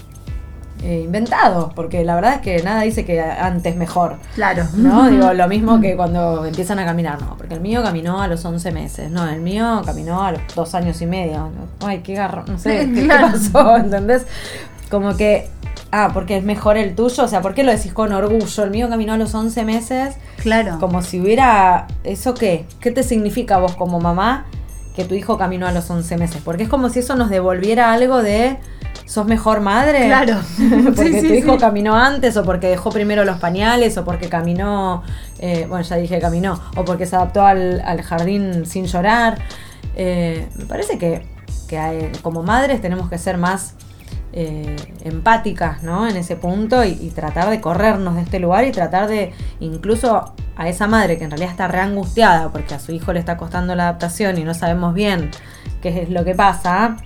eh, 0.83 1.01
inventados, 1.05 1.73
porque 1.75 2.05
la 2.05 2.15
verdad 2.17 2.35
es 2.35 2.41
que 2.41 2.63
nada 2.63 2.83
dice 2.83 3.05
que 3.05 3.21
antes 3.21 3.77
mejor. 3.77 4.17
Claro. 4.35 4.67
¿No? 4.75 5.09
Digo, 5.11 5.33
lo 5.33 5.49
mismo 5.49 5.81
que 5.81 5.97
cuando 5.97 6.45
empiezan 6.45 6.79
a 6.81 6.85
caminar, 6.85 7.21
no, 7.23 7.37
porque 7.39 7.55
el 7.55 7.61
mío 7.61 7.83
caminó 7.83 8.21
a 8.21 8.27
los 8.29 8.45
11 8.45 8.73
meses, 8.73 9.11
no, 9.11 9.27
el 9.29 9.41
mío 9.41 9.81
caminó 9.87 10.23
a 10.23 10.33
los 10.33 10.41
dos 10.55 10.75
años 10.75 11.01
y 11.01 11.07
medio. 11.07 11.49
Ay, 11.81 12.01
qué 12.01 12.15
garro, 12.15 12.45
no 12.47 12.59
sé, 12.59 12.87
¿qué, 12.89 12.93
qué 12.95 13.05
Claro. 13.05 13.29
pasó? 13.31 13.77
¿Entendés? 13.77 14.27
Como 14.93 15.17
que, 15.17 15.49
ah, 15.91 16.11
porque 16.15 16.37
es 16.37 16.45
mejor 16.45 16.77
el 16.77 16.95
tuyo, 16.95 17.25
o 17.25 17.29
sea, 17.29 17.41
¿por 17.41 17.55
qué 17.55 17.65
lo 17.65 17.73
decís 17.73 17.93
con 17.93 18.13
orgullo? 18.13 18.63
El 18.63 18.71
mío 18.71 18.89
caminó 18.89 19.15
a 19.15 19.17
los 19.17 19.35
11 19.35 19.65
meses, 19.65 20.15
Claro. 20.37 20.77
como 20.79 21.03
si 21.03 21.19
hubiera, 21.21 21.87
¿eso 22.05 22.35
qué? 22.35 22.67
¿Qué 22.81 22.91
te 22.93 23.03
significa 23.03 23.59
vos 23.59 23.75
como 23.75 23.99
mamá 24.01 24.45
que 24.95 25.05
tu 25.05 25.15
hijo 25.15 25.39
caminó 25.39 25.67
a 25.67 25.73
los 25.73 25.89
11 25.91 26.17
meses? 26.19 26.43
Porque 26.45 26.65
es 26.65 26.69
como 26.69 26.91
si 26.91 26.99
eso 27.01 27.17
nos 27.17 27.31
devolviera 27.31 27.93
algo 27.93 28.23
de... 28.23 28.59
¿Sos 29.07 29.27
mejor 29.27 29.61
madre? 29.61 30.07
Claro. 30.07 30.37
porque 30.85 31.05
Sí, 31.13 31.21
sí, 31.23 31.29
tu 31.29 31.35
hijo 31.35 31.53
sí. 31.55 31.59
caminó 31.59 31.97
antes 31.97 32.37
o 32.37 32.45
porque 32.45 32.69
dejó 32.69 32.91
primero 32.91 33.25
los 33.25 33.39
pañales 33.39 33.99
o 33.99 34.05
porque 34.05 34.29
caminó, 34.29 35.03
eh, 35.39 35.67
bueno, 35.69 35.83
ya 35.85 35.97
dije 35.97 36.19
caminó, 36.21 36.59
o 36.77 36.85
porque 36.85 37.05
se 37.07 37.17
adaptó 37.17 37.45
al, 37.45 37.81
al 37.85 38.01
jardín 38.03 38.65
sin 38.65 38.87
llorar. 38.87 39.39
Eh, 39.97 40.47
me 40.57 40.65
parece 40.67 40.99
que, 40.99 41.27
que 41.69 41.79
hay- 41.79 42.13
como 42.23 42.43
madres 42.43 42.81
tenemos 42.81 43.11
que 43.11 43.19
ser 43.19 43.37
más 43.39 43.75
eh, 44.33 44.77
empáticas 45.05 45.83
¿no? 45.83 46.09
en 46.09 46.17
ese 46.17 46.37
punto 46.37 46.85
y, 46.85 46.91
y 47.01 47.11
tratar 47.11 47.51
de 47.51 47.61
corrernos 47.61 48.15
de 48.17 48.23
este 48.23 48.39
lugar 48.39 48.65
y 48.65 48.73
tratar 48.73 49.09
de 49.09 49.33
incluso 49.61 50.35
a 50.57 50.69
esa 50.69 50.87
madre 50.87 51.19
que 51.19 51.25
en 51.25 51.31
realidad 51.31 51.51
está 51.51 51.69
reangustiada 51.69 52.51
porque 52.51 52.75
a 52.75 52.79
su 52.79 52.93
hijo 52.93 53.13
le 53.13 53.21
está 53.21 53.37
costando 53.37 53.75
la 53.75 53.85
adaptación 53.85 54.39
y 54.39 54.45
no 54.45 54.55
sabemos 54.55 54.95
bien 54.95 55.31
qué 55.81 56.03
es 56.03 56.11
lo 56.11 56.25
que 56.25 56.35
pasa. 56.35 56.97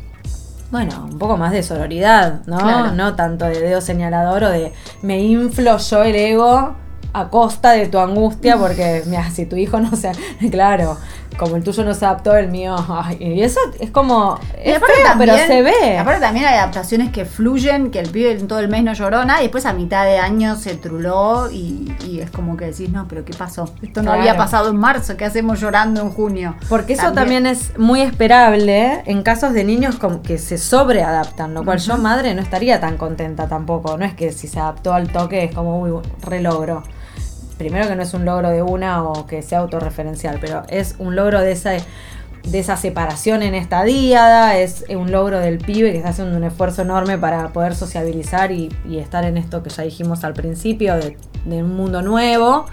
Bueno, 0.70 1.06
un 1.10 1.18
poco 1.18 1.36
más 1.36 1.52
de 1.52 1.62
sororidad, 1.62 2.40
¿no? 2.46 2.58
Claro. 2.58 2.92
No 2.92 3.14
tanto 3.14 3.44
de 3.44 3.60
dedo 3.60 3.80
señalador 3.80 4.44
o 4.44 4.50
de 4.50 4.72
me 5.02 5.20
inflo 5.20 5.78
yo 5.78 6.02
el 6.02 6.16
ego 6.16 6.74
a 7.12 7.28
costa 7.30 7.72
de 7.72 7.86
tu 7.86 7.98
angustia, 7.98 8.58
porque 8.58 9.02
mira, 9.06 9.30
si 9.30 9.46
tu 9.46 9.56
hijo 9.56 9.80
no 9.80 9.96
se, 9.96 10.12
claro, 10.50 10.98
como 11.36 11.56
el 11.56 11.62
tuyo 11.64 11.84
no 11.84 11.94
se 11.94 12.04
adaptó, 12.04 12.36
el 12.36 12.48
mío, 12.48 12.74
ay, 12.88 13.16
y 13.20 13.42
eso 13.42 13.60
es 13.78 13.90
como, 13.90 14.38
Y 14.64 14.70
es 14.70 14.78
feo, 14.78 14.88
pero 15.18 15.36
se 15.36 15.62
ve. 15.62 15.98
Aparte 15.98 16.20
también 16.20 16.46
hay 16.46 16.54
adaptaciones 16.56 17.10
que 17.10 17.24
fluyen, 17.24 17.90
que 17.90 18.00
el 18.00 18.10
pibe 18.10 18.32
en 18.32 18.48
todo 18.48 18.58
el 18.60 18.68
mes 18.68 18.82
no 18.84 18.92
lloró 18.94 19.24
nada 19.24 19.40
y 19.40 19.44
después 19.44 19.66
a 19.66 19.72
mitad 19.72 20.04
de 20.04 20.18
año 20.18 20.56
se 20.56 20.74
truló 20.76 21.50
y, 21.50 21.94
y 22.06 22.20
es 22.20 22.30
como 22.30 22.56
que 22.56 22.66
decís, 22.66 22.90
no, 22.90 23.06
pero 23.08 23.24
¿qué 23.24 23.34
pasó? 23.34 23.64
Esto 23.82 24.02
no 24.02 24.06
Claro. 24.10 24.20
había 24.20 24.36
pasado 24.36 24.70
en 24.70 24.76
marzo, 24.76 25.16
¿qué 25.16 25.24
hacemos 25.24 25.60
llorando 25.60 26.00
en 26.00 26.10
junio? 26.10 26.54
Porque 26.68 26.94
eso 26.94 27.12
también. 27.12 27.46
es 27.46 27.76
muy 27.78 28.00
esperable 28.00 29.02
en 29.06 29.22
casos 29.22 29.52
de 29.52 29.64
niños 29.64 29.96
como 29.96 30.22
que 30.22 30.38
se 30.38 30.58
sobreadaptan, 30.58 31.52
lo 31.54 31.64
cual 31.64 31.78
yo, 31.78 31.96
madre, 31.98 32.34
no 32.34 32.40
estaría 32.42 32.80
tan 32.80 32.96
contenta 32.96 33.48
tampoco. 33.48 33.96
No 33.98 34.04
es 34.04 34.14
que 34.14 34.32
si 34.32 34.48
se 34.48 34.58
adaptó 34.60 34.94
al 34.94 35.08
toque 35.12 35.44
es 35.44 35.54
como, 35.54 35.80
uy, 35.80 35.90
relogro. 36.22 36.82
Primero 37.58 37.88
que 37.88 37.96
no 37.96 38.02
es 38.02 38.14
un 38.14 38.24
logro 38.24 38.50
de 38.50 38.62
una 38.62 39.02
o 39.02 39.26
que 39.26 39.42
sea 39.42 39.60
autorreferencial, 39.60 40.38
pero 40.40 40.62
es 40.68 40.96
un 40.98 41.16
logro 41.16 41.40
de 41.40 41.52
esa, 41.52 41.70
de 41.70 42.58
esa 42.58 42.76
separación 42.76 43.42
en 43.42 43.54
esta 43.54 43.82
díada, 43.84 44.58
es 44.58 44.84
un 44.88 45.10
logro 45.10 45.38
del 45.40 45.58
pibe 45.58 45.90
que 45.92 45.98
está 45.98 46.10
haciendo 46.10 46.36
un 46.36 46.44
esfuerzo 46.44 46.82
enorme 46.82 47.18
para 47.18 47.48
poder 47.48 47.74
sociabilizar 47.74 48.52
y, 48.52 48.68
y 48.88 48.98
estar 48.98 49.24
en 49.24 49.36
esto 49.36 49.62
que 49.62 49.70
ya 49.70 49.82
dijimos 49.82 50.24
al 50.24 50.34
principio, 50.34 50.94
de, 50.96 51.16
de 51.44 51.62
un 51.62 51.74
mundo 51.76 52.02
nuevo. 52.02 52.66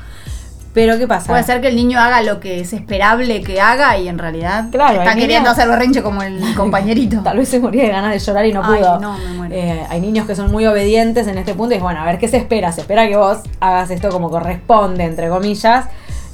Pero 0.74 0.98
¿qué 0.98 1.08
pasa? 1.08 1.27
Puede 1.27 1.44
ser 1.44 1.62
que 1.62 1.68
el 1.68 1.75
niño 1.75 2.00
haga 2.00 2.22
lo 2.24 2.39
que 2.39 2.60
es 2.60 2.74
esperable 2.74 3.42
que 3.44 3.62
haga 3.62 3.96
y 3.98 4.08
en 4.08 4.18
realidad 4.18 4.70
Claro, 4.72 5.00
está 5.01 5.13
queriendo 5.13 5.50
niño- 5.50 5.51
hacer 5.51 5.68
berrinche 5.70 6.01
como 6.01 6.24
el 6.24 6.42
compañerito. 6.56 7.22
Tal 7.22 7.38
vez 7.38 7.50
se 7.50 7.60
moría 7.60 7.84
de 7.84 7.89
ganas 7.89 8.12
de 8.12 8.18
llorar 8.20 8.46
y 8.48 8.53
no 8.53 8.62
Ay, 8.63 8.80
pudo. 8.80 9.00
no, 9.00 9.18
me 9.20 9.27
muero. 9.34 9.56
Eh, 9.56 9.86
hay 9.88 10.01
niños 10.01 10.25
que 10.25 10.36
son 10.36 10.51
muy 10.51 10.65
obedientes 10.65 11.27
en 11.27 11.38
este 11.38 11.53
punto 11.53 11.75
y 11.75 11.77
es 11.77 11.84
bueno, 11.84 12.00
a 12.01 12.06
ver 12.06 12.18
qué 12.18 12.27
se 12.27 12.38
espera. 12.38 12.72
Se 12.72 12.82
espera 12.82 13.08
que 13.08 13.15
vos 13.15 13.39
hagas 13.60 13.92
esto 13.92 14.10
como 14.10 14.32
corresponde, 14.32 15.03
entre 15.03 15.30
comillas. 15.30 15.86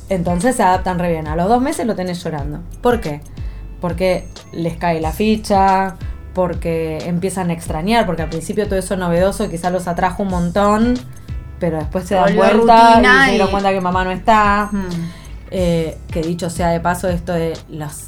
Entonces 0.08 0.56
se 0.56 0.64
adaptan 0.64 1.00
re 1.00 1.12
bien. 1.12 1.28
A 1.28 1.36
los 1.36 1.50
dos 1.50 1.62
meses 1.62 1.86
lo 1.86 1.96
tenés 1.96 2.24
llorando. 2.24 2.62
¿Por 2.82 3.02
qué? 3.02 3.20
Porque 3.82 4.26
les 4.54 4.78
cae 4.78 5.02
la 5.02 5.12
ficha, 5.12 5.96
porque 6.34 7.00
empiezan 7.06 7.50
a 7.50 7.54
extrañar, 7.54 8.06
porque 8.06 8.22
al 8.22 8.30
principio 8.30 8.66
todo 8.68 8.80
eso 8.80 8.96
novedoso 8.96 9.50
quizás 9.50 9.72
los 9.74 9.88
atrajo 9.88 10.24
un 10.24 10.30
montón, 10.30 10.94
pero 11.60 11.78
después 11.78 12.06
se 12.06 12.16
dan 12.16 12.36
vuelta 12.36 13.02
y 13.02 13.26
se 13.26 13.32
dieron 13.32 13.50
cuenta 13.52 13.72
que 13.72 13.82
mamá 13.82 14.04
no 14.04 14.12
está. 14.12 14.70
Mm. 14.72 14.88
Eh, 15.52 15.98
que 16.12 16.22
dicho 16.22 16.50
sea 16.50 16.70
de 16.70 16.80
paso, 16.80 17.08
esto 17.10 17.34
de 17.34 17.54
las 17.70 18.08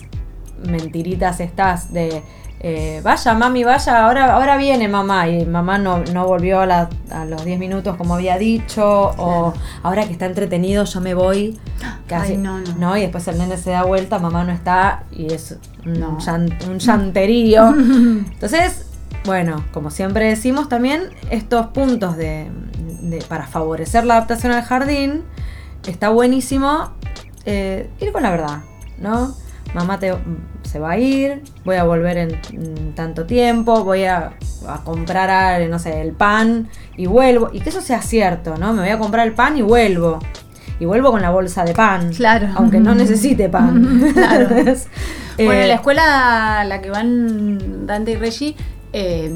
mentiritas 0.64 1.40
estas 1.40 1.92
de 1.92 2.22
eh, 2.64 3.02
vaya 3.04 3.34
mami, 3.34 3.64
vaya, 3.64 4.06
ahora, 4.06 4.36
ahora 4.36 4.56
viene 4.58 4.88
mamá 4.88 5.28
y 5.28 5.48
mamá 5.48 5.80
no, 5.80 6.04
no 6.14 6.28
volvió 6.28 6.60
a, 6.60 6.68
la- 6.68 6.90
a 7.10 7.26
los 7.26 7.44
10 7.44 7.58
minutos 7.58 7.96
como 7.96 8.14
había 8.14 8.38
dicho 8.38 8.86
o 9.18 9.52
ahora 9.82 10.06
que 10.06 10.12
está 10.12 10.28
entretenido 10.28 10.84
yo 10.86 11.02
me 11.02 11.16
voy. 11.16 11.58
Casi, 12.06 12.34
Ay, 12.34 12.38
no, 12.38 12.60
no. 12.78 12.96
Y 12.96 13.02
después 13.02 13.28
el 13.28 13.40
nene 13.40 13.58
se 13.58 13.72
da 13.72 13.82
vuelta, 13.84 14.20
mamá 14.20 14.44
no 14.44 14.52
está 14.52 15.06
y 15.12 15.34
es 15.34 15.58
un, 15.88 16.00
No. 16.00 16.20
llan- 16.20 16.56
un 16.70 16.78
llanterío. 16.78 17.70
Entonces, 17.76 18.86
bueno, 19.26 19.64
como 19.74 19.90
siempre 19.90 20.26
decimos 20.26 20.70
también, 20.70 21.06
estos 21.32 21.66
puntos 21.68 22.16
de, 22.16 22.48
de- 23.12 23.22
para 23.22 23.46
favorecer 23.46 24.06
la 24.06 24.16
adaptación 24.16 24.52
al 24.54 24.64
jardín, 24.64 25.24
está 25.88 26.10
buenísimo 26.10 26.94
eh, 27.46 27.90
ir 28.00 28.12
con 28.12 28.24
la 28.24 28.32
verdad, 28.32 28.60
¿no? 28.98 29.36
Mamá 29.76 30.00
te, 30.00 30.14
se 30.64 30.80
va 30.80 30.92
a 30.92 30.98
ir, 30.98 31.44
voy 31.64 31.78
a 31.78 31.84
volver 31.84 32.18
en, 32.18 32.94
tanto 32.94 33.26
tiempo, 33.26 33.84
voy 33.86 34.04
a, 34.04 34.34
a 34.68 34.84
comprar, 34.84 35.30
ah, 35.30 35.60
no 35.70 35.80
sé, 35.80 36.02
el 36.02 36.12
pan 36.12 36.68
y 36.98 37.06
vuelvo. 37.06 37.50
Y 37.54 37.62
que 37.62 37.70
eso 37.70 37.80
sea 37.82 38.02
cierto, 38.02 38.58
¿no? 38.58 38.74
Me 38.74 38.82
voy 38.82 38.90
a 38.90 38.98
comprar 38.98 39.26
el 39.28 39.34
pan 39.34 39.58
y 39.58 39.62
vuelvo. 39.62 40.20
Y 40.80 40.86
vuelvo 40.86 41.12
con 41.12 41.22
la 41.22 41.30
bolsa 41.30 41.64
de 41.64 41.74
pan. 41.74 42.12
Claro. 42.12 42.50
Aunque 42.56 42.80
no 42.80 42.94
necesite 42.96 43.48
pan. 43.50 44.02
Claro. 44.14 44.50
Bueno, 45.38 45.54
eh, 45.54 45.62
en 45.64 45.68
la 45.70 45.76
escuela 45.76 46.60
a 46.60 46.66
la 46.66 46.82
que 46.82 46.90
van 46.92 47.88
Dante 47.88 48.12
y 48.12 48.16
Reggie 48.18 48.56
eh, 48.94 49.32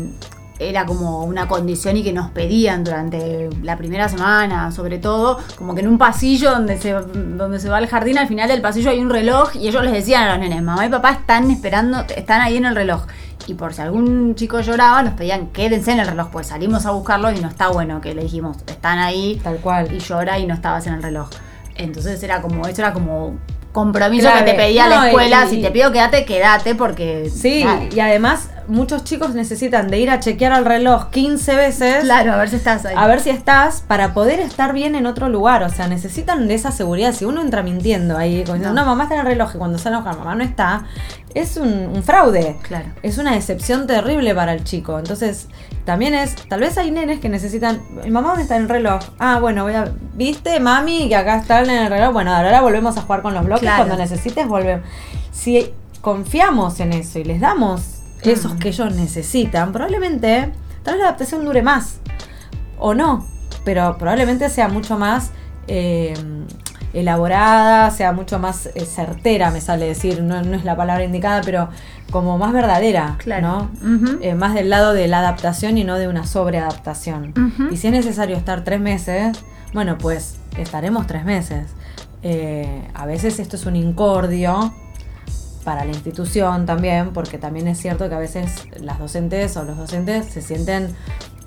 era 0.60 0.86
como 0.86 1.24
una 1.26 1.48
condición 1.48 1.98
y 1.98 2.04
que 2.04 2.14
nos 2.14 2.30
pedían 2.32 2.84
durante 2.84 3.50
la 3.62 3.78
primera 3.78 4.08
semana, 4.08 4.72
sobre 4.72 5.00
todo, 5.00 5.40
como 5.58 5.76
que 5.76 5.82
en 5.82 5.88
un 5.90 5.98
pasillo 5.98 6.52
donde 6.52 6.78
se, 6.80 6.92
donde 6.94 7.60
se 7.60 7.70
va 7.70 7.78
al 7.78 7.88
jardín, 7.88 8.18
al 8.18 8.28
final 8.28 8.48
del 8.48 8.62
pasillo 8.62 8.90
hay 8.90 9.00
un 9.00 9.10
reloj 9.10 9.56
y 9.56 9.68
ellos 9.68 9.84
les 9.84 9.92
decían 9.94 10.24
a 10.24 10.30
los 10.32 10.40
nenes, 10.40 10.62
mamá 10.62 10.86
y 10.86 10.90
papá 10.90 11.12
están 11.12 11.52
esperando, 11.52 12.06
están 12.16 12.42
ahí 12.42 12.58
en 12.58 12.66
el 12.66 12.76
reloj. 12.76 13.06
Y 13.48 13.54
por 13.54 13.74
si 13.74 13.82
algún 13.82 14.34
chico 14.36 14.60
lloraba, 14.62 15.04
nos 15.04 15.14
pedían 15.14 15.48
quédense 15.48 15.92
en 15.92 16.00
el 16.00 16.08
reloj, 16.08 16.30
pues 16.32 16.48
salimos 16.48 16.86
a 16.86 16.92
buscarlo 16.92 17.32
y 17.32 17.40
no 17.40 17.48
está 17.48 17.68
bueno 17.68 18.02
que 18.02 18.16
le 18.16 18.24
dijimos, 18.24 18.58
están 18.66 18.98
ahí 18.98 19.40
Tal 19.44 19.58
cual. 19.58 19.94
y 19.94 20.00
llora 20.00 20.40
y 20.40 20.48
no 20.48 20.54
estabas 20.54 20.88
en 20.88 20.94
el 20.96 21.04
reloj. 21.04 21.30
Entonces 21.76 22.24
era 22.24 22.42
como, 22.42 22.66
eso 22.66 22.82
era 22.82 22.94
como 22.94 23.36
compromiso 23.72 24.28
Clave. 24.30 24.46
que 24.46 24.52
te 24.52 24.58
pedía 24.58 24.86
No, 24.88 24.96
la 24.96 25.08
escuela, 25.08 25.46
y- 25.46 25.50
si 25.50 25.62
te 25.62 25.70
pido 25.70 25.92
quédate, 25.92 26.24
quédate 26.26 26.76
porque... 26.76 27.30
Sí, 27.30 27.66
y 27.94 28.00
además 28.00 28.50
muchos 28.68 29.04
chicos 29.04 29.34
necesitan 29.36 29.90
de 29.90 30.00
ir 30.00 30.10
a 30.10 30.20
chequear 30.20 30.52
al 30.54 30.66
reloj 30.66 31.10
15 31.12 31.56
veces 31.56 32.04
Claro, 32.04 32.34
a 32.34 32.38
ver 32.38 32.50
si 32.50 32.56
estás 32.56 32.86
ahí. 32.86 32.96
a 32.98 33.08
ver 33.08 33.20
si 33.20 33.30
estás 33.30 33.82
para 33.82 34.14
poder 34.14 34.40
estar 34.40 34.74
bien 34.74 34.96
en 34.96 35.06
otro 35.06 35.30
lugar. 35.30 35.64
O 35.64 35.70
sea, 35.70 35.88
necesitan 35.88 36.48
de 36.48 36.54
esa 36.56 36.72
seguridad. 36.72 37.14
Si 37.14 37.26
uno 37.26 37.42
entra 37.42 37.64
mintiendo 37.64 38.18
ahí, 38.18 38.44
No. 38.48 38.74
no, 38.74 38.86
mamá 38.86 39.04
está 39.04 39.16
en 39.16 39.22
el 39.22 39.28
reloj 39.28 39.52
y 39.56 39.58
cuando 39.58 39.78
sale 39.78 39.96
a 39.96 40.00
buscar, 40.00 40.18
mamá 40.18 40.36
no 40.36 40.44
está, 40.44 40.86
es 41.34 41.58
un, 41.58 41.68
un 41.94 42.04
fraude. 42.04 42.58
Claro. 42.62 42.86
Es 43.04 43.18
una 43.18 43.34
decepción 43.34 43.88
terrible 43.88 44.34
para 44.36 44.54
el 44.54 44.64
chico. 44.64 44.98
Entonces, 44.98 45.48
también 45.84 46.14
es, 46.16 46.36
tal 46.48 46.62
vez 46.62 46.78
hay 46.78 46.92
nenes 46.92 47.20
que 47.20 47.30
necesitan, 47.30 47.82
mamá, 48.10 48.30
¿dónde 48.30 48.44
está 48.44 48.58
el 48.58 48.68
reloj? 48.70 49.02
Ah, 49.20 49.40
bueno, 49.40 49.64
voy 49.64 49.74
a, 49.74 49.92
¿viste, 50.16 50.60
mami, 50.60 51.10
que 51.10 51.16
acá 51.16 51.38
está 51.38 51.62
en 51.62 51.70
el 51.70 51.90
reloj? 51.90 52.14
Bueno, 52.14 52.34
ahora 52.34 52.62
volvemos 52.62 52.98
a 52.98 53.02
jugar 53.02 53.22
con 53.22 53.34
los 53.34 53.44
bloques. 53.46 53.62
Claro. 53.64 53.86
Cuando 53.86 53.98
necesites, 53.98 54.48
volvemos. 54.48 54.86
Si 55.32 55.72
confiamos 56.02 56.80
en 56.80 56.94
eso 56.94 57.20
y 57.20 57.24
les 57.24 57.42
damos 57.42 57.95
esos 58.24 58.56
Mm. 58.56 58.60
que 58.60 58.70
ellos 58.70 58.94
necesitan, 58.96 59.72
probablemente, 59.72 60.52
tal 60.84 60.94
vez 60.96 61.02
la 61.02 61.08
adaptación 61.10 61.46
dure 61.46 61.62
más 61.62 61.98
o 62.80 62.94
no, 62.94 63.26
pero 63.64 63.98
probablemente 63.98 64.50
sea 64.50 64.68
mucho 64.68 64.98
más 64.98 65.32
eh, 65.68 66.14
elaborada, 66.94 67.92
sea 67.92 68.12
mucho 68.14 68.40
más 68.40 68.68
eh, 68.68 68.86
certera, 68.86 69.52
me 69.52 69.62
sale 69.62 69.86
decir, 69.88 70.22
no, 70.24 70.42
no 70.44 70.56
es 70.56 70.64
la 70.64 70.76
palabra 70.76 71.04
indicada, 71.04 71.42
pero 71.44 71.70
como 72.12 72.38
más 72.38 72.54
verdadera, 72.54 73.16
Claro. 73.18 73.70
¿no? 73.82 74.18
Eh, 74.22 74.36
más 74.36 74.54
del 74.54 74.70
lado 74.70 74.94
de 74.94 75.08
la 75.08 75.20
adaptación 75.20 75.78
y 75.78 75.84
no 75.84 75.96
de 75.98 76.08
una 76.08 76.26
sobreadaptación. 76.26 77.34
Ujú. 77.38 77.74
Y 77.74 77.78
si 77.78 77.88
es 77.88 77.94
necesario 77.94 78.38
estar 78.38 78.64
tres 78.64 78.80
meses, 78.80 79.38
bueno, 79.74 79.98
pues 79.98 80.38
estaremos 80.58 81.06
tres 81.08 81.26
meses. 81.26 81.68
Eh, 82.24 82.88
a 82.94 83.06
veces 83.06 83.40
esto 83.40 83.56
es 83.56 83.66
un 83.66 83.76
incordio 83.76 84.74
para 85.66 85.84
la 85.84 85.92
institución 85.92 86.66
también, 86.66 87.10
porque 87.12 87.38
también 87.38 87.68
es 87.68 87.78
cierto 87.80 88.08
que 88.08 88.16
a 88.16 88.20
veces 88.20 88.68
las 88.80 89.00
docentes 89.00 89.58
o 89.58 89.64
los 89.66 89.76
docentes 89.78 90.28
se 90.28 90.42
sienten 90.42 90.96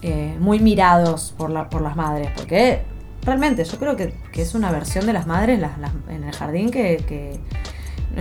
eh, 0.03 0.37
muy 0.39 0.61
mirados 0.61 1.33
por, 1.39 1.49
la, 1.51 1.71
por 1.71 1.81
las 1.81 1.97
madres, 1.97 2.29
porque 2.37 2.83
realmente 3.25 3.65
yo 3.65 3.79
creo 3.79 3.97
que, 3.97 4.13
que 4.33 4.43
es 4.43 4.55
una 4.55 4.71
versión 4.71 5.07
de 5.07 5.13
las 5.13 5.27
madres 5.27 5.59
las- 5.61 5.79
las- 5.79 5.93
en 6.11 6.25
el 6.25 6.35
jardín 6.35 6.71
que, 6.71 7.03
que 7.09 7.39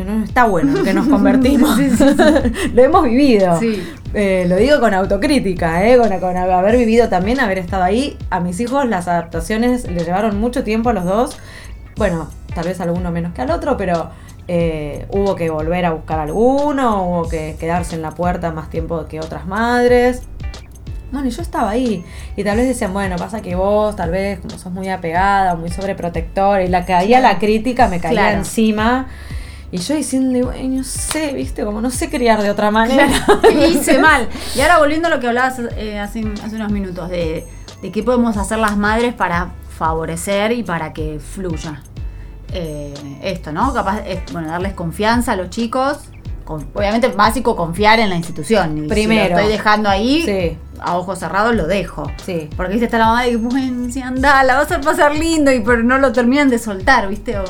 no, 0.04 0.24
está 0.24 0.46
bueno, 0.46 0.78
en 0.78 0.84
que 0.86 0.94
nos 0.94 1.08
convertimos. 1.16 1.78
Lo 2.74 2.84
hemos 2.84 3.04
vivido. 3.04 3.60
Eh, 4.14 4.46
lo 4.48 4.56
digo 4.56 4.80
con 4.80 4.94
autocrítica, 4.94 5.88
¿eh? 5.88 5.98
con, 5.98 6.10
con 6.20 6.38
haber 6.38 6.78
vivido 6.78 7.10
también, 7.10 7.40
haber 7.40 7.58
estado 7.58 7.84
ahí. 7.84 8.18
A 8.30 8.40
mis 8.40 8.60
hijos 8.60 8.86
las 8.88 9.08
adaptaciones 9.08 9.90
le 9.90 10.04
llevaron 10.04 10.40
mucho 10.40 10.64
tiempo 10.64 10.90
a 10.90 10.94
los 10.94 11.04
dos. 11.06 11.38
Bueno, 11.96 12.30
tal 12.56 12.66
vez 12.66 12.80
alguno 12.80 13.12
menos 13.12 13.34
que 13.34 13.42
al 13.42 13.52
otro, 13.52 13.76
pero 13.78 14.10
eh, 14.48 15.06
hubo 15.10 15.36
que 15.36 15.50
volver 15.50 15.86
a 15.86 15.92
buscar 15.92 16.20
alguno, 16.20 17.04
hubo 17.04 17.30
que 17.30 17.56
quedarse 17.60 17.96
en 17.96 18.02
la 18.02 18.12
puerta 18.12 18.52
más 18.52 18.70
tiempo 18.70 19.06
que 19.08 19.20
otras 19.20 19.46
madres. 19.46 20.22
Bueno, 21.12 21.28
y 21.28 21.32
yo 21.32 21.42
estaba 21.42 21.70
ahí. 21.70 22.04
Y 22.36 22.44
tal 22.44 22.58
vez 22.58 22.68
decían, 22.68 22.92
bueno, 22.94 23.16
pasa 23.16 23.42
que 23.42 23.56
vos, 23.56 23.96
tal 23.96 24.12
vez, 24.12 24.40
como 24.40 24.58
sos 24.58 24.72
muy 24.74 24.90
apegada, 24.90 25.56
muy 25.56 25.70
sobreprotectora, 25.70 26.64
y 26.64 26.68
la 26.68 26.86
caía 26.86 27.20
la 27.22 27.40
crítica, 27.40 27.88
me 27.88 28.00
caía 28.02 28.22
Claro. 28.22 28.38
encima. 28.40 29.08
Y 29.72 29.78
yo 29.80 29.96
diciendo, 29.96 30.48
bueno, 30.48 30.78
no 30.78 30.84
sé, 30.84 31.34
viste, 31.34 31.64
como 31.66 31.82
no 31.82 31.90
sé 31.92 32.10
criar 32.10 32.42
de 32.42 32.50
otra 32.50 32.72
manera. 32.72 33.08
¿Qué 33.42 33.68
hice 33.70 34.00
mal? 34.00 34.28
Y 34.56 34.62
ahora 34.62 34.80
volviendo 34.80 35.08
a 35.08 35.12
lo 35.12 35.20
que 35.20 35.28
hablabas 35.28 35.60
eh, 35.78 35.98
hace, 36.00 36.24
hace 36.44 36.56
unos 36.56 36.72
minutos, 36.72 37.10
de, 37.10 37.46
de 37.82 37.92
qué 37.92 38.04
podemos 38.04 38.36
hacer 38.38 38.60
las 38.60 38.76
madres 38.78 39.14
para 39.14 39.52
favorecer 39.78 40.52
y 40.54 40.64
para 40.64 40.92
que 40.94 41.20
fluya. 41.20 41.82
Eh, 42.54 42.94
esto, 43.24 43.52
¿no? 43.52 43.74
Capaz, 43.74 44.00
es, 44.08 44.20
bueno, 44.32 44.48
darles 44.50 44.74
confianza 44.74 45.34
a 45.34 45.36
los 45.36 45.50
chicos. 45.50 45.98
Con- 46.46 46.66
obviamente, 46.74 47.10
básico, 47.10 47.56
confiar 47.58 48.00
en 48.00 48.10
la 48.10 48.16
institución. 48.16 48.78
Y 48.78 48.82
Si 48.84 48.88
Primero. 48.88 49.30
lo 49.36 49.40
estoy 49.42 49.52
dejando 49.52 49.90
ahí, 49.90 50.22
Sí. 50.24 50.58
a 50.80 50.96
ojos 50.98 51.20
cerrados 51.20 51.54
lo 51.56 51.68
dejo. 51.68 52.10
Sí. 52.26 52.50
Porque 52.56 52.72
viste, 52.74 52.86
está 52.86 52.98
la 53.00 53.08
mamá 53.08 53.24
de 53.24 53.32
que, 53.32 53.38
bueno, 53.38 53.92
si 53.92 54.02
anda, 54.02 54.44
la 54.44 54.56
vas 54.56 54.72
a 54.72 54.80
pasar 54.80 55.14
lindo, 55.14 55.52
y 55.52 55.60
pero 55.60 55.84
no 55.84 55.98
lo 55.98 56.14
terminan 56.14 56.50
de 56.50 56.58
soltar, 56.58 57.10
¿viste? 57.10 57.38
O 57.38 57.44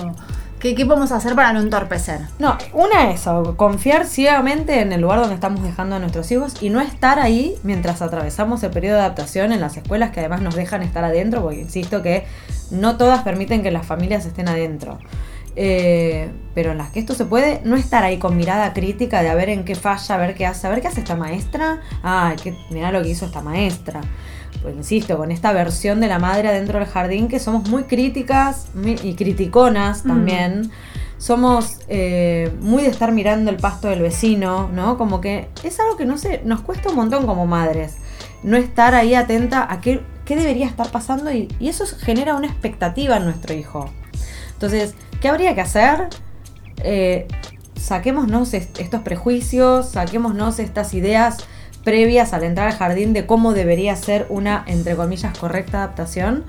¿Qué, 0.59 0.73
¿Qué 0.73 0.85
podemos 0.85 1.11
hacer 1.11 1.35
para 1.35 1.53
no 1.53 1.59
entorpecer? 1.59 2.21
No, 2.39 2.57
una 2.73 3.11
es 3.11 3.21
eso, 3.21 3.55
confiar 3.57 4.05
ciegamente 4.05 4.81
en 4.81 4.91
el 4.91 5.01
lugar 5.01 5.19
donde 5.19 5.35
estamos 5.35 5.61
dejando 5.61 5.95
a 5.95 5.99
nuestros 5.99 6.31
hijos 6.31 6.55
y 6.61 6.71
no 6.71 6.81
estar 6.81 7.19
ahí 7.19 7.55
mientras 7.61 8.01
atravesamos 8.01 8.63
el 8.63 8.71
periodo 8.71 8.95
de 8.95 9.01
adaptación 9.01 9.51
en 9.51 9.61
las 9.61 9.77
escuelas 9.77 10.11
que 10.11 10.19
además 10.19 10.41
nos 10.41 10.55
dejan 10.55 10.81
estar 10.81 11.03
adentro, 11.03 11.43
porque 11.43 11.61
insisto 11.61 12.01
que 12.01 12.25
no 12.71 12.97
todas 12.97 13.21
permiten 13.21 13.61
que 13.61 13.69
las 13.69 13.85
familias 13.85 14.25
estén 14.25 14.47
adentro. 14.47 14.97
Eh, 15.59 16.29
pero 16.53 16.71
en 16.71 16.77
las 16.77 16.91
que 16.91 16.99
esto 16.99 17.15
se 17.15 17.25
puede, 17.25 17.61
no 17.63 17.75
estar 17.75 18.03
ahí 18.03 18.19
con 18.19 18.37
mirada 18.37 18.73
crítica 18.73 19.23
de 19.23 19.29
a 19.29 19.35
ver 19.35 19.49
en 19.49 19.65
qué 19.65 19.73
falla, 19.73 20.15
a 20.15 20.17
ver 20.19 20.35
qué 20.35 20.45
hace, 20.45 20.67
a 20.67 20.69
ver 20.69 20.81
qué 20.81 20.87
hace 20.87 21.01
esta 21.01 21.15
maestra. 21.15 21.81
Ah, 22.03 22.35
que, 22.41 22.55
mirá 22.69 22.91
lo 22.91 23.01
que 23.01 23.09
hizo 23.09 23.25
esta 23.25 23.41
maestra. 23.41 24.01
Pues 24.61 24.75
insisto, 24.75 25.17
con 25.17 25.31
esta 25.31 25.53
versión 25.53 25.99
de 26.01 26.07
la 26.07 26.19
madre 26.19 26.49
adentro 26.49 26.79
del 26.79 26.87
jardín, 26.87 27.27
que 27.27 27.39
somos 27.39 27.69
muy 27.69 27.83
críticas 27.83 28.67
y 29.03 29.13
criticonas 29.13 30.03
también. 30.03 30.71
Somos 31.17 31.79
eh, 31.87 32.51
muy 32.59 32.83
de 32.83 32.89
estar 32.89 33.11
mirando 33.11 33.49
el 33.49 33.57
pasto 33.57 33.87
del 33.87 34.01
vecino, 34.01 34.69
¿no? 34.69 34.97
Como 34.97 35.19
que 35.19 35.49
es 35.63 35.79
algo 35.79 35.97
que 35.97 36.05
no 36.05 36.17
sé, 36.17 36.41
nos 36.45 36.61
cuesta 36.61 36.89
un 36.89 36.95
montón 36.95 37.25
como 37.25 37.45
madres. 37.45 37.97
No 38.43 38.57
estar 38.57 38.93
ahí 38.93 39.15
atenta 39.15 39.71
a 39.71 39.81
qué, 39.81 40.01
qué 40.25 40.35
debería 40.35 40.67
estar 40.67 40.91
pasando 40.91 41.31
y, 41.31 41.47
y 41.59 41.69
eso 41.69 41.85
genera 41.99 42.35
una 42.35 42.47
expectativa 42.47 43.17
en 43.17 43.25
nuestro 43.25 43.55
hijo. 43.55 43.89
Entonces, 44.53 44.95
¿qué 45.21 45.27
habría 45.27 45.55
que 45.55 45.61
hacer? 45.61 46.09
Eh, 46.83 47.27
saquémonos 47.75 48.53
estos 48.53 49.01
prejuicios, 49.01 49.89
saquémonos 49.89 50.59
estas 50.59 50.93
ideas 50.93 51.37
previas 51.87 52.33
al 52.33 52.43
entrar 52.43 52.67
al 52.67 52.73
jardín 52.73 53.13
de 53.13 53.25
cómo 53.25 53.53
debería 53.53 53.95
ser 53.95 54.25
una, 54.27 54.65
entre 54.67 54.97
comillas, 54.97 55.37
correcta 55.37 55.77
adaptación. 55.77 56.43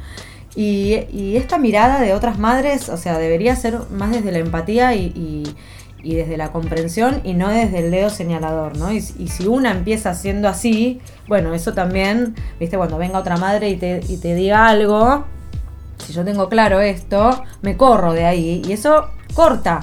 Y, 0.56 1.36
esta 1.36 1.58
mirada 1.58 2.00
de 2.00 2.12
otras 2.12 2.40
madres, 2.40 2.88
o 2.88 2.96
sea, 2.96 3.18
debería 3.18 3.54
ser 3.54 3.78
más 3.88 4.10
desde 4.10 4.32
la 4.32 4.38
empatía 4.38 4.96
y, 4.96 5.54
desde 6.02 6.36
la 6.36 6.50
comprensión 6.50 7.20
y 7.22 7.34
no 7.34 7.50
desde 7.50 7.78
el 7.78 7.92
dedo 7.92 8.10
señalador, 8.10 8.76
¿no? 8.76 8.90
Y, 8.90 9.00
si 9.00 9.46
una 9.46 9.70
empieza 9.70 10.12
siendo 10.14 10.48
así, 10.48 11.00
bueno, 11.28 11.54
eso 11.54 11.72
también, 11.72 12.34
viste, 12.58 12.76
cuando 12.76 12.98
venga 12.98 13.20
otra 13.20 13.36
madre 13.36 13.70
y 13.70 13.76
te, 13.76 14.00
y 14.08 14.16
te 14.16 14.34
diga 14.34 14.66
algo, 14.66 15.24
si 15.98 16.12
yo 16.12 16.24
tengo 16.24 16.48
claro 16.48 16.80
esto, 16.80 17.44
me 17.62 17.76
corro 17.76 18.12
de 18.12 18.24
ahí. 18.24 18.60
Y 18.66 18.72
eso 18.72 19.08
corta 19.38 19.78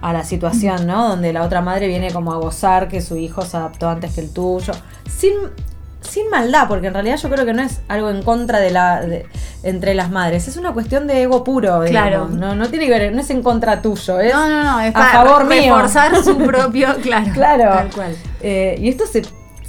a 0.00 0.12
la 0.14 0.24
situación, 0.24 0.86
¿no? 0.86 1.08
Donde 1.10 1.34
la 1.34 1.42
otra 1.42 1.60
madre 1.60 1.88
viene 1.88 2.10
como 2.10 2.32
a 2.32 2.38
gozar 2.38 2.88
que 2.88 3.02
su 3.02 3.18
hijo 3.18 3.42
se 3.42 3.58
adaptó 3.58 3.90
antes 3.90 4.14
que 4.14 4.22
el 4.22 4.32
tuyo. 4.32 4.72
Sin, 5.06 5.34
sin 6.00 6.30
maldad, 6.30 6.68
porque 6.68 6.86
en 6.86 6.94
realidad 6.94 7.18
yo 7.18 7.28
creo 7.28 7.44
que 7.44 7.52
no 7.52 7.60
es 7.60 7.82
algo 7.88 8.08
en 8.08 8.22
contra 8.22 8.60
de 8.60 8.70
la 8.70 9.02
entre 9.62 9.92
las 9.92 10.10
madres, 10.10 10.48
es 10.48 10.56
una 10.56 10.72
cuestión 10.72 11.06
de 11.06 11.22
ego 11.22 11.44
puro, 11.44 11.82
claro. 11.86 12.28
No, 12.28 12.54
no 12.54 12.68
tiene 12.68 12.86
que 12.86 12.92
ver, 12.92 13.12
no 13.12 13.20
es 13.20 13.28
en 13.28 13.42
contra 13.42 13.82
tuyo, 13.82 14.20
es, 14.20 14.32
no, 14.32 14.48
no, 14.48 14.64
no, 14.64 14.80
es 14.80 14.88
a 14.88 14.98
para 14.98 15.12
favor 15.12 15.44
mío. 15.44 15.74
Reforzar 15.74 16.24
su 16.24 16.38
propio, 16.38 16.96
claro. 17.02 17.30
claro. 17.34 17.70
Tal 17.70 17.90
cual. 17.90 18.16
Eh, 18.40 18.78
y 18.80 18.88
esto 18.88 19.04
se 19.06 19.20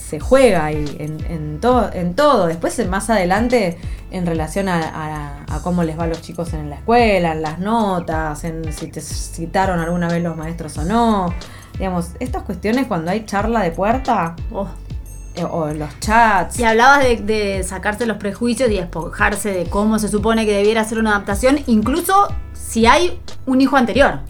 se 0.10 0.20
juega 0.20 0.66
ahí 0.66 0.96
en, 0.98 1.24
en, 1.30 1.60
todo, 1.60 1.92
en 1.94 2.16
todo. 2.16 2.48
Después, 2.48 2.84
más 2.88 3.12
adelante, 3.12 3.78
en 4.10 4.26
relación 4.26 4.68
a, 4.68 5.46
cómo 5.64 5.84
les 5.84 6.00
va 6.00 6.06
a 6.06 6.08
los 6.08 6.22
chicos 6.24 6.54
en 6.54 6.68
la 6.70 6.78
escuela, 6.78 7.34
en 7.34 7.44
las 7.44 7.60
notas, 7.60 8.44
en 8.44 8.74
si 8.74 8.88
te 8.88 9.02
citaron 9.02 9.80
alguna 9.80 10.08
vez 10.08 10.24
los 10.24 10.36
maestros 10.36 10.80
o 10.80 10.84
no. 10.84 11.32
Digamos, 11.74 12.14
estas 12.20 12.42
cuestiones 12.42 12.88
cuando 12.88 13.12
hay 13.12 13.26
charla 13.26 13.62
de 13.62 13.72
puerta. 13.72 14.36
Oh. 14.52 14.68
Eh, 15.36 15.44
o 15.44 15.70
en 15.70 15.78
los 15.78 16.00
chats. 16.00 16.60
Y 16.60 16.64
hablabas 16.64 17.04
de, 17.04 17.18
de 17.18 17.64
sacarse 17.64 18.08
los 18.08 18.18
prejuicios 18.18 18.72
y 18.72 18.78
despojarse 18.78 19.52
de 19.52 19.66
cómo 19.66 20.00
se 20.00 20.10
supone 20.10 20.44
que 20.48 20.54
debiera 20.54 20.84
ser 20.86 20.98
una 20.98 21.12
adaptación, 21.12 21.60
incluso 21.68 22.34
si 22.54 22.88
hay 22.88 23.22
un 23.46 23.62
hijo 23.62 23.78
anterior. 23.78 24.22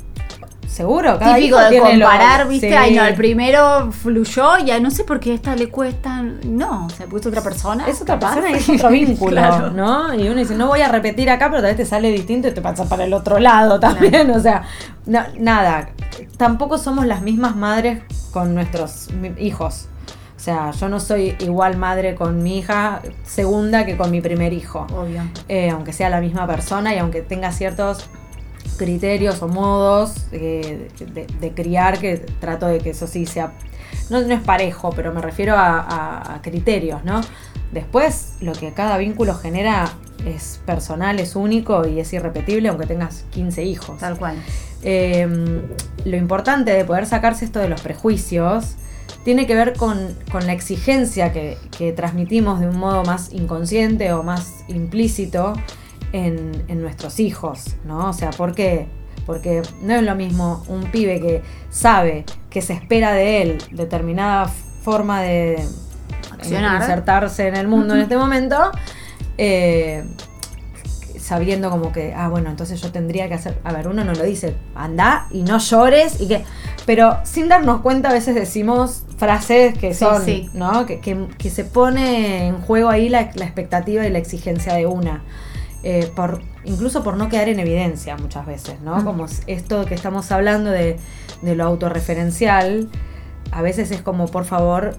Seguro, 0.70 1.18
cada 1.18 1.36
Típico 1.36 1.58
de 1.58 1.80
comparar, 1.80 2.48
viste, 2.48 2.78
ay 2.78 2.96
no, 2.96 3.04
el 3.04 3.16
primero 3.16 3.92
fluyó, 3.92 4.60
ya 4.60 4.80
no 4.80 4.92
sé 4.92 5.04
por 5.04 5.20
qué 5.20 5.34
esta 5.34 5.56
le 5.56 5.70
cuesta, 5.70 6.22
no, 6.22 6.90
se 6.92 7.08
puso 7.08 7.30
otra 7.30 7.42
persona. 7.42 7.88
Es 7.88 8.02
otra 8.02 8.20
persona 8.20 8.52
y 8.52 8.54
es 8.54 8.70
otro 8.76 8.90
vínculo, 8.90 9.72
¿no? 9.72 10.14
Y 10.14 10.30
uno 10.30 10.40
dice, 10.40 10.56
no 10.56 10.68
voy 10.68 10.82
a 10.82 10.88
repetir 10.88 11.30
acá, 11.30 11.50
pero 11.50 11.62
tal 11.62 11.72
vez 11.72 11.78
te 11.78 11.86
sale 11.86 12.12
distinto 12.12 12.48
y 12.48 12.52
te 12.52 12.62
pasa 12.62 12.88
para 12.88 13.04
el 13.04 13.14
otro 13.14 13.40
lado 13.40 13.80
también, 13.80 14.30
o 14.32 14.40
sea, 14.40 14.64
nada, 15.06 15.90
tampoco 16.38 16.78
somos 16.78 17.06
las 17.06 17.22
mismas 17.24 17.56
madres 17.56 18.04
con 18.32 18.54
nuestros 18.54 19.08
hijos. 19.40 19.88
O 20.38 20.42
sea, 20.42 20.72
yo 20.72 20.88
no 20.88 21.02
soy 21.02 21.36
igual 21.40 21.76
madre 21.76 22.16
con 22.16 22.42
mi 22.42 22.60
hija 22.60 23.02
segunda 23.24 23.86
que 23.86 23.98
con 23.98 24.10
mi 24.10 24.22
primer 24.22 24.54
hijo. 24.54 24.88
Obvio. 24.96 25.24
Eh, 25.50 25.70
aunque 25.70 25.92
sea 25.92 26.10
la 26.10 26.22
misma 26.22 26.48
persona 26.48 26.96
y 26.96 26.98
aunque 26.98 27.22
tenga 27.22 27.52
ciertos 27.52 28.10
criterios 28.80 29.44
o 29.44 29.48
modos 29.48 30.26
eh, 30.32 30.88
de, 31.40 31.52
criar 31.52 32.00
que 32.00 32.18
trato 32.40 32.66
de 32.66 32.80
que 32.80 32.92
eso 32.92 33.06
sí 33.06 33.26
sea, 33.28 33.52
no, 34.10 34.22
no 34.22 34.34
es 34.34 34.42
parejo, 34.42 34.90
pero 34.96 35.14
me 35.14 35.22
refiero 35.22 35.54
a, 35.58 36.40
criterios, 36.42 37.04
¿no? 37.04 37.22
Después, 37.72 38.38
lo 38.40 38.54
que 38.54 38.72
cada 38.72 38.98
vínculo 38.98 39.36
genera 39.36 39.92
es 40.26 40.62
personal, 40.66 41.20
es 41.20 41.36
único 41.36 41.86
y 41.88 42.00
es 42.00 42.12
irrepetible, 42.14 42.70
aunque 42.70 42.88
tengas 42.88 43.26
15 43.32 43.64
hijos. 43.64 44.00
Tal 44.00 44.18
cual. 44.18 44.42
Em, 44.82 45.62
lo 46.06 46.18
importante 46.18 46.72
de 46.72 46.86
poder 46.86 47.06
sacarse 47.06 47.46
esto 47.46 47.60
de 47.60 47.68
los 47.68 47.82
prejuicios 47.82 48.76
tiene 49.26 49.46
que 49.46 49.54
ver 49.54 49.74
con, 49.74 50.16
la 50.46 50.54
exigencia 50.54 51.34
que, 51.34 51.58
que, 51.78 51.92
transmitimos 51.92 52.62
de 52.62 52.70
un 52.70 52.78
modo 52.78 53.04
más 53.04 53.32
inconsciente 53.34 54.14
o 54.14 54.24
más 54.24 54.64
implícito 54.70 55.54
en, 56.14 56.82
nuestros 56.82 57.20
hijos, 57.20 57.76
¿no? 57.86 58.10
O 58.10 58.14
sea, 58.14 58.32
¿por 58.32 58.56
qué? 58.56 58.88
Porque 59.26 59.62
no 59.82 59.94
es 59.94 60.04
lo 60.04 60.16
mismo 60.16 60.64
un 60.68 60.86
pibe 60.92 61.20
que 61.20 61.42
sabe 61.70 62.26
que 62.50 62.62
se 62.62 62.74
espera 62.74 63.14
de 63.14 63.42
él 63.42 63.58
determinada 63.72 64.48
forma 64.82 65.22
de 65.22 65.64
insertarse 66.44 67.48
en 67.48 67.56
el 67.56 67.68
mundo 67.68 67.96
en 67.96 68.02
este 68.02 68.18
momento, 68.18 68.72
eh, 69.38 70.04
sabiendo 71.20 71.70
como 71.70 71.92
que, 71.92 72.14
ah, 72.16 72.28
bueno, 72.30 72.50
entonces 72.50 72.82
yo 72.82 72.92
tendría 72.92 73.28
que 73.28 73.36
hacer, 73.36 73.60
a 73.64 73.72
ver, 73.72 73.88
uno 73.88 74.04
no 74.04 74.14
lo 74.14 74.24
dice, 74.24 74.56
anda 74.74 75.28
y 75.30 75.44
no 75.44 75.60
llores 75.60 76.20
y 76.20 76.28
que, 76.28 76.44
pero 76.86 77.18
sin 77.24 77.50
darnos 77.50 77.82
cuenta 77.82 78.10
a 78.10 78.14
veces 78.14 78.34
decimos 78.34 79.04
frases 79.18 79.78
que 79.78 79.94
son, 79.94 80.24
¿no? 80.54 80.86
Que, 80.86 81.00
que, 81.00 81.50
se 81.50 81.66
pone 81.66 82.48
en 82.48 82.62
juego 82.62 82.90
ahí 82.90 83.10
la, 83.10 83.30
la 83.36 83.46
expectativa 83.46 84.08
y 84.08 84.10
la 84.10 84.18
exigencia 84.18 84.74
de 84.74 84.88
una. 84.88 85.22
Eh, 85.82 86.12
por, 86.14 86.42
incluso 86.66 87.04
por 87.04 87.16
no 87.16 87.30
quedar 87.30 87.48
en 87.48 87.60
evidencia 87.60 88.18
muchas 88.18 88.46
veces, 88.46 88.82
¿no? 88.82 89.04
Como 89.06 89.28
esto 89.48 89.86
que 89.86 89.96
estamos 89.96 90.30
hablando 90.32 90.72
de, 90.72 91.00
lo 91.42 91.64
autorreferencial, 91.64 92.90
a 93.52 93.62
veces 93.62 93.92
es 93.92 94.02
como, 94.02 94.28
por 94.28 94.44
favor, 94.44 94.98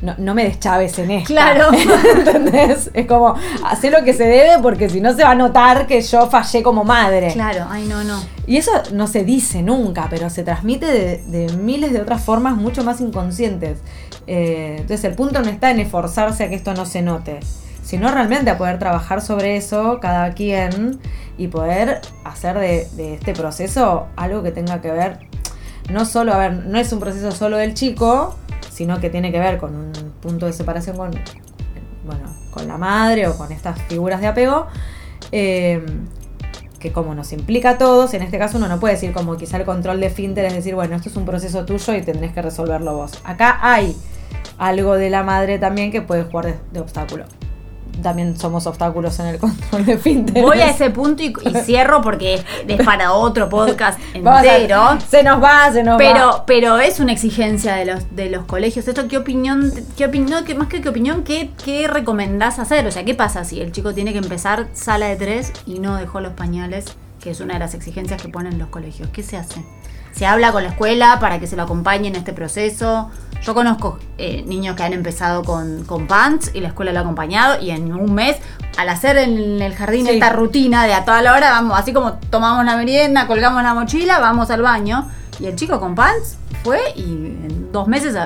no, 0.00 0.34
me 0.34 0.44
deschaves 0.44 0.98
en 0.98 1.10
esto. 1.10 1.28
Claro. 1.28 1.68
¿Entendés? 2.16 2.90
Es 2.94 3.06
como, 3.06 3.34
hacer 3.66 3.92
lo 3.92 4.04
que 4.04 4.14
se 4.14 4.24
debe 4.24 4.62
porque 4.62 4.88
si 4.88 5.02
no 5.02 5.14
se 5.14 5.22
va 5.22 5.32
a 5.32 5.34
notar 5.34 5.86
que 5.86 6.00
yo 6.00 6.30
fallé 6.30 6.62
como 6.62 6.82
madre. 6.82 7.32
Claro, 7.32 7.66
ay, 7.68 7.86
no, 7.86 8.02
no. 8.02 8.18
Y 8.46 8.56
eso 8.56 8.70
no 8.92 9.08
se 9.08 9.22
dice 9.22 9.62
nunca, 9.62 10.06
pero 10.08 10.30
se 10.30 10.44
transmite 10.44 10.86
de, 11.26 11.52
miles 11.58 11.92
de 11.92 12.00
otras 12.00 12.22
formas 12.22 12.56
mucho 12.56 12.84
más 12.84 13.02
inconscientes. 13.02 13.80
Eh, 14.26 14.76
entonces 14.78 15.04
el 15.04 15.14
punto 15.14 15.42
no 15.42 15.50
está 15.50 15.70
en 15.70 15.80
esforzarse 15.80 16.44
a 16.44 16.48
que 16.48 16.54
esto 16.54 16.72
no 16.72 16.86
se 16.86 17.02
note 17.02 17.40
sino 17.86 18.10
realmente 18.10 18.50
a 18.50 18.58
poder 18.58 18.80
trabajar 18.80 19.22
sobre 19.22 19.56
eso 19.56 20.00
cada 20.00 20.32
quien 20.32 20.98
y 21.38 21.46
poder 21.46 22.00
hacer 22.24 22.58
de, 22.58 23.14
este 23.14 23.32
proceso 23.32 24.08
algo 24.16 24.42
que 24.42 24.50
tenga 24.50 24.80
que 24.80 24.90
ver, 24.90 25.20
no 25.88 26.04
solo, 26.04 26.34
a 26.34 26.38
ver, 26.38 26.52
no 26.66 26.78
es 26.78 26.92
un 26.92 26.98
proceso 26.98 27.30
solo 27.30 27.58
del 27.58 27.74
chico, 27.74 28.36
sino 28.72 28.98
que 28.98 29.08
tiene 29.08 29.30
que 29.30 29.38
ver 29.38 29.58
con 29.58 29.76
un 29.76 29.92
punto 30.20 30.46
de 30.46 30.52
separación 30.52 30.96
con, 30.96 31.12
bueno, 32.04 32.36
con 32.50 32.66
la 32.66 32.76
madre 32.76 33.28
o 33.28 33.38
con 33.38 33.52
estas 33.52 33.80
figuras 33.82 34.20
de 34.20 34.26
apego. 34.26 34.66
Eh, 35.30 35.86
que 36.80 36.92
como 36.92 37.14
nos 37.14 37.32
implica 37.32 37.70
a 37.70 37.78
todos, 37.78 38.14
en 38.14 38.22
este 38.22 38.36
caso 38.36 38.58
uno 38.58 38.66
no 38.66 38.80
puede 38.80 38.94
decir 38.94 39.12
como 39.12 39.36
quizá 39.36 39.58
el 39.58 39.64
control 39.64 40.00
de 40.00 40.10
Finter 40.10 40.44
es 40.44 40.54
decir, 40.54 40.74
bueno, 40.74 40.96
esto 40.96 41.08
es 41.08 41.16
un 41.16 41.24
proceso 41.24 41.64
tuyo 41.64 41.94
y 41.94 42.02
tendrás 42.02 42.32
que 42.32 42.42
resolverlo 42.42 42.96
vos. 42.96 43.12
Acá 43.24 43.58
hay 43.62 43.96
algo 44.58 44.96
de 44.96 45.08
la 45.08 45.22
madre 45.22 45.60
también 45.60 45.92
que 45.92 46.02
puede 46.02 46.24
jugar 46.24 46.58
de 46.72 46.80
obstáculo 46.80 47.24
también 48.02 48.38
somos 48.38 48.66
obstáculos 48.66 49.18
en 49.20 49.26
el 49.26 49.38
control 49.40 49.84
de 49.84 49.98
Finter. 49.98 50.42
Voy 50.42 50.60
a 50.60 50.70
ese 50.70 50.90
punto 50.90 51.22
y, 51.22 51.32
cierro 51.64 52.02
porque 52.02 52.42
es, 52.66 52.84
para 52.84 53.12
otro 53.12 53.48
podcast 53.48 53.98
entero. 54.14 54.98
se 55.08 55.22
nos 55.22 55.42
va, 55.42 55.72
se 55.72 55.82
nos 55.82 55.98
pero, 55.98 56.26
va. 56.26 56.46
Pero 56.46 56.78
es 56.78 57.00
una 57.00 57.12
exigencia 57.12 57.74
de 57.74 57.84
los, 57.84 58.14
de 58.14 58.30
los 58.30 58.44
colegios. 58.44 58.86
Esto, 58.88 59.08
¿qué 59.08 59.16
opinión, 59.16 59.72
qué 59.96 60.06
opinión, 60.06 60.44
qué, 60.44 60.54
más 60.54 60.68
que 60.68 60.80
qué 60.80 60.88
opinión, 60.88 61.22
qué, 61.24 61.50
qué 61.64 61.88
recomendás 61.88 62.58
hacer? 62.58 62.86
O 62.86 62.90
sea, 62.90 63.04
¿qué 63.04 63.14
pasa 63.14 63.44
si 63.44 63.60
el 63.60 63.72
chico 63.72 63.94
tiene 63.94 64.12
que 64.12 64.18
empezar 64.18 64.68
sala 64.72 65.06
de 65.06 65.16
tres 65.16 65.52
y 65.66 65.78
no 65.78 65.96
dejó 65.96 66.20
los 66.20 66.32
pañales? 66.32 66.96
que 67.26 67.32
es 67.32 67.40
una 67.40 67.54
de 67.54 67.58
las 67.58 67.74
exigencias 67.74 68.22
que 68.22 68.28
ponen 68.28 68.56
los 68.56 68.68
colegios. 68.68 69.08
¿Qué 69.12 69.24
se 69.24 69.36
hace? 69.36 69.64
¿Se 70.12 70.26
habla 70.26 70.52
con 70.52 70.62
la 70.62 70.68
escuela 70.68 71.18
para 71.18 71.40
que 71.40 71.48
se 71.48 71.56
lo 71.56 71.64
acompañe 71.64 72.06
en 72.06 72.14
este 72.14 72.32
proceso? 72.32 73.10
Yo 73.42 73.54
conozco 73.54 73.98
eh, 74.18 74.42
niños 74.46 74.74
que 74.76 74.82
han 74.82 74.92
empezado 74.92 75.44
con, 75.44 75.84
con 75.84 76.06
pants 76.06 76.50
y 76.54 76.60
la 76.60 76.68
escuela 76.68 76.92
lo 76.92 76.98
ha 76.98 77.02
acompañado 77.02 77.60
y 77.62 77.70
en 77.70 77.92
un 77.94 78.12
mes, 78.14 78.36
al 78.76 78.88
hacer 78.88 79.16
en 79.18 79.62
el 79.62 79.74
jardín 79.74 80.06
Sí. 80.06 80.14
esta 80.14 80.30
rutina 80.32 80.84
de 80.84 80.94
a 80.94 81.04
toda 81.04 81.22
la 81.22 81.32
hora, 81.32 81.50
vamos, 81.50 81.78
así 81.78 81.92
como 81.92 82.14
tomamos 82.30 82.64
la 82.64 82.76
merienda, 82.76 83.26
colgamos 83.26 83.62
la 83.62 83.74
mochila, 83.74 84.18
vamos 84.18 84.50
al 84.50 84.62
baño 84.62 85.08
y 85.38 85.46
el 85.46 85.54
chico 85.56 85.78
con 85.78 85.94
pants 85.94 86.36
fue 86.64 86.80
y 86.96 87.02
en 87.02 87.70
dos 87.72 87.86
meses 87.86 88.16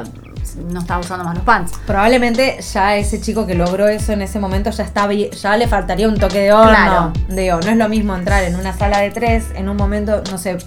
no 0.70 0.80
estaba 0.80 1.00
usando 1.00 1.24
más 1.24 1.34
los 1.34 1.44
pants. 1.44 1.72
Probablemente 1.86 2.58
ya 2.72 2.96
ese 2.96 3.20
chico 3.20 3.46
que 3.46 3.54
logró 3.54 3.88
eso 3.88 4.12
en 4.12 4.22
ese 4.22 4.38
momento 4.40 4.70
ya 4.70 4.84
está 4.84 5.08
ya 5.12 5.56
le 5.56 5.68
faltaría 5.68 6.08
un 6.08 6.18
toque 6.18 6.40
de 6.40 6.52
horno. 6.52 6.70
Claro. 6.70 7.12
Digo, 7.28 7.60
no 7.60 7.70
es 7.70 7.76
lo 7.76 7.88
mismo 7.88 8.16
entrar 8.16 8.42
en 8.44 8.56
una 8.56 8.76
sala 8.76 9.00
de 9.00 9.10
tres 9.10 9.44
en 9.54 9.68
un 9.68 9.76
momento, 9.76 10.22
no 10.30 10.38
sé, 10.38 10.58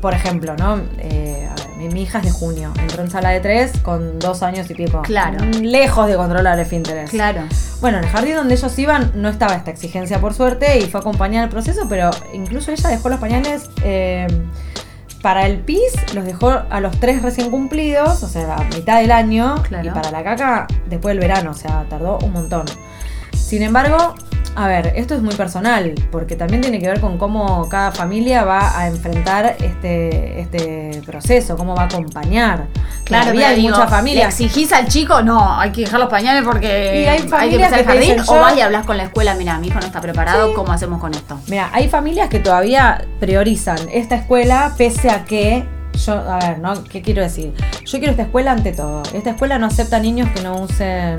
por 0.00 0.14
ejemplo, 0.14 0.56
¿no? 0.56 0.80
Eh, 0.98 1.48
a 1.50 1.54
ver, 1.54 1.92
mi, 1.92 2.02
hija 2.02 2.18
es 2.18 2.24
de 2.24 2.30
junio, 2.30 2.72
entró 2.80 3.02
en 3.02 3.10
sala 3.10 3.30
de 3.30 3.40
tres 3.40 3.72
con 3.82 4.18
dos 4.18 4.42
años 4.42 4.70
y 4.70 4.74
pico. 4.74 5.02
Claro. 5.02 5.44
Lejos 5.60 6.06
de 6.08 6.16
controlar 6.16 6.58
el 6.58 6.72
interés. 6.72 7.10
Claro. 7.10 7.42
Bueno, 7.80 7.98
en 7.98 8.04
el 8.04 8.10
jardín 8.10 8.36
donde 8.36 8.54
ellos 8.54 8.78
iban 8.78 9.12
no 9.14 9.28
estaba 9.28 9.54
esta 9.54 9.70
exigencia 9.70 10.20
por 10.20 10.34
suerte 10.34 10.78
y 10.78 10.82
fue 10.86 11.00
acompañada 11.00 11.44
el 11.44 11.50
proceso, 11.50 11.86
pero 11.88 12.10
incluso 12.32 12.70
ella 12.70 12.88
dejó 12.88 13.08
los 13.08 13.20
pañales 13.20 13.70
eh, 13.82 14.26
para 15.22 15.46
el 15.46 15.58
pis, 15.58 15.92
los 16.14 16.24
dejó 16.24 16.50
a 16.70 16.80
los 16.80 16.98
tres 17.00 17.22
recién 17.22 17.50
cumplidos, 17.50 18.22
o 18.22 18.28
sea, 18.28 18.54
a 18.56 18.64
mitad 18.64 19.00
del 19.00 19.10
año, 19.10 19.62
Claro. 19.64 19.88
y 19.88 19.90
para 19.90 20.10
la 20.10 20.22
caca 20.22 20.66
después 20.86 21.12
del 21.16 21.20
verano, 21.20 21.50
o 21.50 21.54
sea, 21.54 21.84
tardó 21.88 22.18
un 22.18 22.32
montón. 22.32 22.66
Sin 23.32 23.62
embargo, 23.62 24.14
a 24.58 24.66
ver, 24.66 24.92
esto 24.96 25.14
es 25.14 25.22
muy 25.22 25.34
personal, 25.34 25.94
porque 26.10 26.34
también 26.36 26.60
tiene 26.62 26.78
que 26.80 26.88
ver 26.88 27.00
con 27.00 27.16
cómo 27.18 27.68
cada 27.68 27.92
familia 27.92 28.44
va 28.44 28.78
a 28.78 28.88
enfrentar 28.88 29.56
este, 29.60 30.40
este 30.40 31.00
proceso, 31.06 31.56
cómo 31.56 31.74
va 31.76 31.82
a 31.82 31.86
acompañar. 31.86 32.66
Claro, 33.04 33.24
Todavía 33.26 33.48
hay 33.48 33.56
digo, 33.56 33.68
muchas 33.70 33.90
¿Le 33.90 33.96
familias 33.96 34.40
exigís 34.40 34.72
al 34.72 34.88
chico? 34.88 35.22
No, 35.22 35.58
hay 35.58 35.70
que 35.72 35.82
dejar 35.82 36.00
los 36.00 36.08
pañales 36.08 36.42
porque 36.44 37.02
Y 37.02 37.06
hay 37.06 37.20
que 37.22 37.28
familias 37.28 37.72
empezar 37.72 37.78
que 37.78 37.84
te 37.84 37.84
jardín. 37.84 38.16
dicen, 38.18 38.34
o 38.36 38.40
vas 38.40 38.56
y 38.56 38.60
hablas 38.60 38.84
con 38.84 38.96
la 38.96 39.04
escuela, 39.04 39.34
mira, 39.34 39.58
mi 39.58 39.68
hijo 39.68 39.78
no 39.80 39.86
está 39.86 40.00
preparado, 40.00 40.48
Sí. 40.48 40.54
¿cómo 40.54 40.72
hacemos 40.72 41.00
con 41.00 41.14
esto? 41.14 41.38
Mira, 41.48 41.70
hay 41.72 41.88
familias 41.88 42.28
que 42.28 42.38
todavía 42.40 43.04
priorizan 43.20 43.78
esta 43.92 44.16
escuela 44.16 44.74
pese 44.76 45.10
a 45.10 45.24
que 45.24 45.64
yo, 46.04 46.12
a 46.14 46.38
ver, 46.38 46.58
¿no? 46.60 46.84
¿Qué 46.84 47.02
quiero 47.02 47.22
decir? 47.22 47.52
Yo 47.84 47.98
quiero 47.98 48.10
esta 48.12 48.22
escuela 48.22 48.52
ante 48.52 48.72
todo. 48.72 49.02
Esta 49.14 49.30
escuela 49.30 49.58
no 49.58 49.66
acepta 49.66 49.98
niños 49.98 50.28
que 50.34 50.42
no 50.42 50.60
usen, 50.60 51.18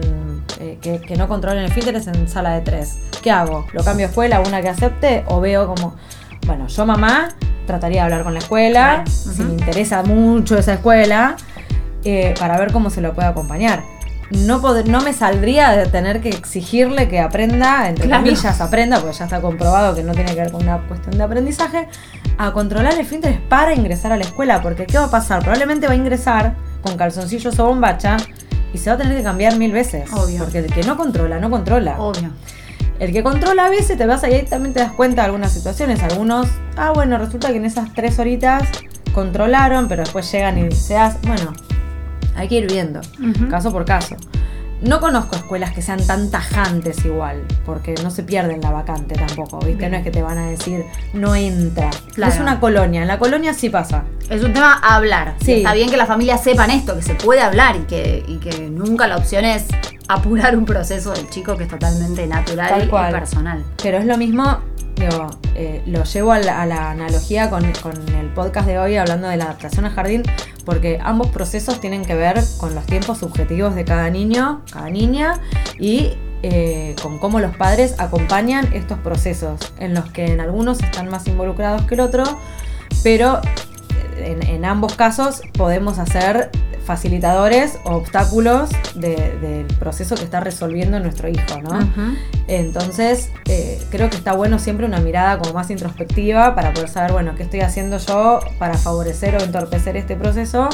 eh, 0.59 0.77
que, 0.81 0.99
que 0.99 1.15
no 1.15 1.27
controlen 1.27 1.63
el 1.63 1.71
filters 1.71 2.07
en 2.07 2.27
sala 2.27 2.51
de 2.51 2.61
tres. 2.61 2.99
¿Qué 3.21 3.31
hago? 3.31 3.65
¿Lo 3.73 3.83
cambio 3.83 4.05
de 4.07 4.09
escuela 4.11 4.37
a 4.37 4.39
una 4.41 4.61
que 4.61 4.69
acepte 4.69 5.23
o 5.27 5.39
veo 5.39 5.67
como, 5.67 5.95
bueno, 6.45 6.67
yo 6.67 6.85
mamá 6.85 7.29
trataría 7.67 8.01
de 8.01 8.05
hablar 8.05 8.23
con 8.23 8.33
la 8.33 8.39
escuela, 8.39 9.03
si 9.05 9.43
me 9.43 9.53
interesa 9.53 10.01
mucho 10.01 10.57
esa 10.57 10.73
escuela, 10.73 11.35
eh, 12.03 12.33
para 12.39 12.57
ver 12.57 12.71
cómo 12.71 12.89
se 12.89 13.01
lo 13.01 13.13
puede 13.13 13.27
acompañar. 13.27 13.83
No, 14.31 14.59
no 14.85 15.01
me 15.01 15.13
saldría 15.13 15.71
de 15.71 15.87
tener 15.87 16.21
que 16.21 16.29
exigirle 16.29 17.07
que 17.09 17.19
aprenda, 17.19 17.89
entre 17.89 18.05
Claro. 18.05 18.23
comillas, 18.23 18.61
aprenda, 18.61 18.99
porque 18.99 19.17
ya 19.17 19.25
está 19.25 19.41
comprobado 19.41 19.95
que 19.95 20.03
no 20.03 20.13
tiene 20.13 20.33
que 20.33 20.41
ver 20.41 20.51
con 20.51 20.63
una 20.63 20.79
cuestión 20.87 21.17
de 21.17 21.23
aprendizaje, 21.23 21.87
a 22.37 22.51
controlar 22.51 22.93
el 22.97 23.05
filters 23.05 23.39
para 23.49 23.73
ingresar 23.73 24.11
a 24.11 24.17
la 24.17 24.23
escuela. 24.23 24.61
Porque 24.61 24.85
¿qué 24.85 24.97
va 24.97 25.05
a 25.05 25.09
pasar? 25.11 25.39
Probablemente 25.41 25.87
va 25.87 25.93
a 25.93 25.95
ingresar 25.95 26.55
con 26.81 26.95
calzoncillos 26.95 27.57
o 27.59 27.65
bombacha 27.65 28.17
y 28.73 28.77
se 28.77 28.89
va 28.89 28.95
a 28.95 28.97
tener 28.99 29.17
que 29.17 29.23
cambiar 29.23 29.57
mil 29.57 29.71
veces. 29.71 30.11
Obvio. 30.13 30.39
Porque 30.39 30.59
el 30.59 30.73
que 30.73 30.83
no 30.83 30.97
controla, 30.97 31.39
no 31.39 31.49
controla. 31.49 31.99
Obvio. 31.99 32.29
El 32.99 33.13
que 33.13 33.23
controla 33.23 33.67
a 33.67 33.69
veces 33.69 33.97
te 33.97 34.05
vas 34.05 34.23
ahí 34.23 34.35
y 34.35 34.43
también 34.43 34.73
te 34.73 34.81
das 34.81 34.91
cuenta 34.91 35.21
de 35.21 35.27
algunas 35.27 35.53
situaciones. 35.53 36.03
Algunos, 36.03 36.47
ah, 36.75 36.91
bueno, 36.93 37.17
resulta 37.17 37.49
que 37.49 37.57
en 37.57 37.65
esas 37.65 37.93
tres 37.93 38.19
horitas 38.19 38.67
controlaron, 39.13 39.87
pero 39.87 40.03
después 40.03 40.29
llegan 40.31 40.57
y 40.57 40.71
se 40.71 40.97
hacen. 40.97 41.21
Bueno, 41.21 41.53
hay 42.35 42.47
que 42.47 42.55
ir 42.55 42.67
viendo, 42.67 42.99
caso 43.49 43.71
por 43.71 43.85
caso. 43.85 44.17
No 44.81 44.99
conozco 45.01 45.35
escuelas 45.35 45.71
que 45.71 45.81
sean 45.81 46.05
tan 46.07 46.31
tajantes 46.31 47.03
igual, 47.03 47.43
porque 47.65 47.95
no 48.01 48.09
se 48.11 48.23
pierden 48.23 48.61
la 48.61 48.71
vacante 48.71 49.15
tampoco, 49.15 49.59
¿viste? 49.59 49.75
Bien. 49.75 49.91
No 49.91 49.97
es 49.97 50.03
que 50.03 50.11
te 50.11 50.21
van 50.21 50.37
a 50.37 50.47
decir, 50.47 50.85
no 51.13 51.35
entra. 51.35 51.89
Claro. 52.13 52.33
Es 52.33 52.39
una 52.39 52.59
colonia, 52.61 53.01
en 53.01 53.07
la 53.07 53.19
colonia 53.19 53.53
sí 53.53 53.69
pasa. 53.69 54.03
Es 54.29 54.43
un 54.43 54.53
tema 54.53 54.79
a 54.81 54.95
hablar. 54.95 55.35
Sí. 55.43 55.51
Y 55.51 55.57
Está 55.57 55.73
bien 55.73 55.89
que 55.89 55.97
las 55.97 56.07
familias 56.07 56.41
sepan 56.43 56.71
esto, 56.71 56.95
que 56.95 57.01
se 57.01 57.15
puede 57.15 57.41
hablar 57.41 57.75
y 57.75 57.79
que, 57.81 58.23
y 58.27 58.37
que 58.37 58.69
nunca 58.69 59.07
la 59.07 59.17
opción 59.17 59.43
es 59.43 59.65
apurar 60.07 60.55
un 60.57 60.65
proceso 60.65 61.11
del 61.11 61.29
chico 61.29 61.55
que 61.57 61.63
es 61.65 61.69
totalmente 61.69 62.25
natural 62.25 62.69
Tal 62.69 62.83
y 62.85 62.87
cual. 62.87 63.11
personal. 63.11 63.63
Pero 63.83 63.97
es 63.97 64.05
lo 64.05 64.17
mismo, 64.17 64.59
eh, 65.55 65.81
lo 65.85 66.03
llevo 66.03 66.31
a 66.31 66.39
la, 66.39 66.91
analogía 66.91 67.49
con, 67.49 67.65
el 67.65 68.33
podcast 68.33 68.67
de 68.67 68.79
hoy 68.79 68.95
hablando 68.95 69.27
de 69.27 69.37
la 69.37 69.45
adaptación 69.45 69.85
al 69.85 69.91
jardín, 69.91 70.23
porque 70.65 70.99
ambos 71.01 71.27
procesos 71.27 71.79
tienen 71.79 72.05
que 72.05 72.15
ver 72.15 72.41
con 72.57 72.75
los 72.75 72.85
tiempos 72.85 73.19
subjetivos 73.19 73.75
de 73.75 73.85
cada 73.85 74.09
niño, 74.09 74.61
cada 74.71 74.89
niña, 74.89 75.39
y 75.79 76.13
eh, 76.43 76.95
con 77.01 77.19
cómo 77.19 77.39
los 77.39 77.55
padres 77.55 77.95
acompañan 77.97 78.71
estos 78.73 78.99
procesos, 78.99 79.73
en 79.79 79.93
los 79.93 80.11
que 80.11 80.25
en 80.25 80.39
algunos 80.39 80.81
están 80.81 81.09
más 81.09 81.27
involucrados 81.27 81.83
que 81.83 81.95
el 81.95 82.01
otro, 82.01 82.23
pero 83.03 83.41
en, 84.17 84.43
en 84.43 84.65
ambos 84.65 84.95
casos 84.95 85.41
podemos 85.53 85.99
hacer 85.99 86.51
facilitadores 86.89 87.77
o 87.83 87.91
obstáculos 87.97 88.71
de- 88.95 89.37
del 89.39 89.67
proceso 89.77 90.15
que 90.15 90.23
está 90.23 90.39
resolviendo 90.39 90.99
nuestro 90.99 91.29
hijo, 91.29 91.61
¿no? 91.61 91.77
Entonces, 92.47 93.29
eh, 93.47 93.79
creo 93.91 94.09
que 94.09 94.15
está 94.17 94.33
bueno 94.33 94.57
siempre 94.57 94.87
una 94.87 94.99
mirada 94.99 95.37
como 95.37 95.53
más 95.53 95.69
introspectiva 95.69 96.55
para 96.55 96.73
poder 96.73 96.89
saber, 96.89 97.11
bueno, 97.11 97.35
qué 97.35 97.43
estoy 97.43 97.59
haciendo 97.61 97.99
yo 97.99 98.39
para 98.57 98.73
favorecer 98.75 99.35
o 99.35 99.39
entorpecer 99.43 99.97
este 99.97 100.15
proceso. 100.15 100.67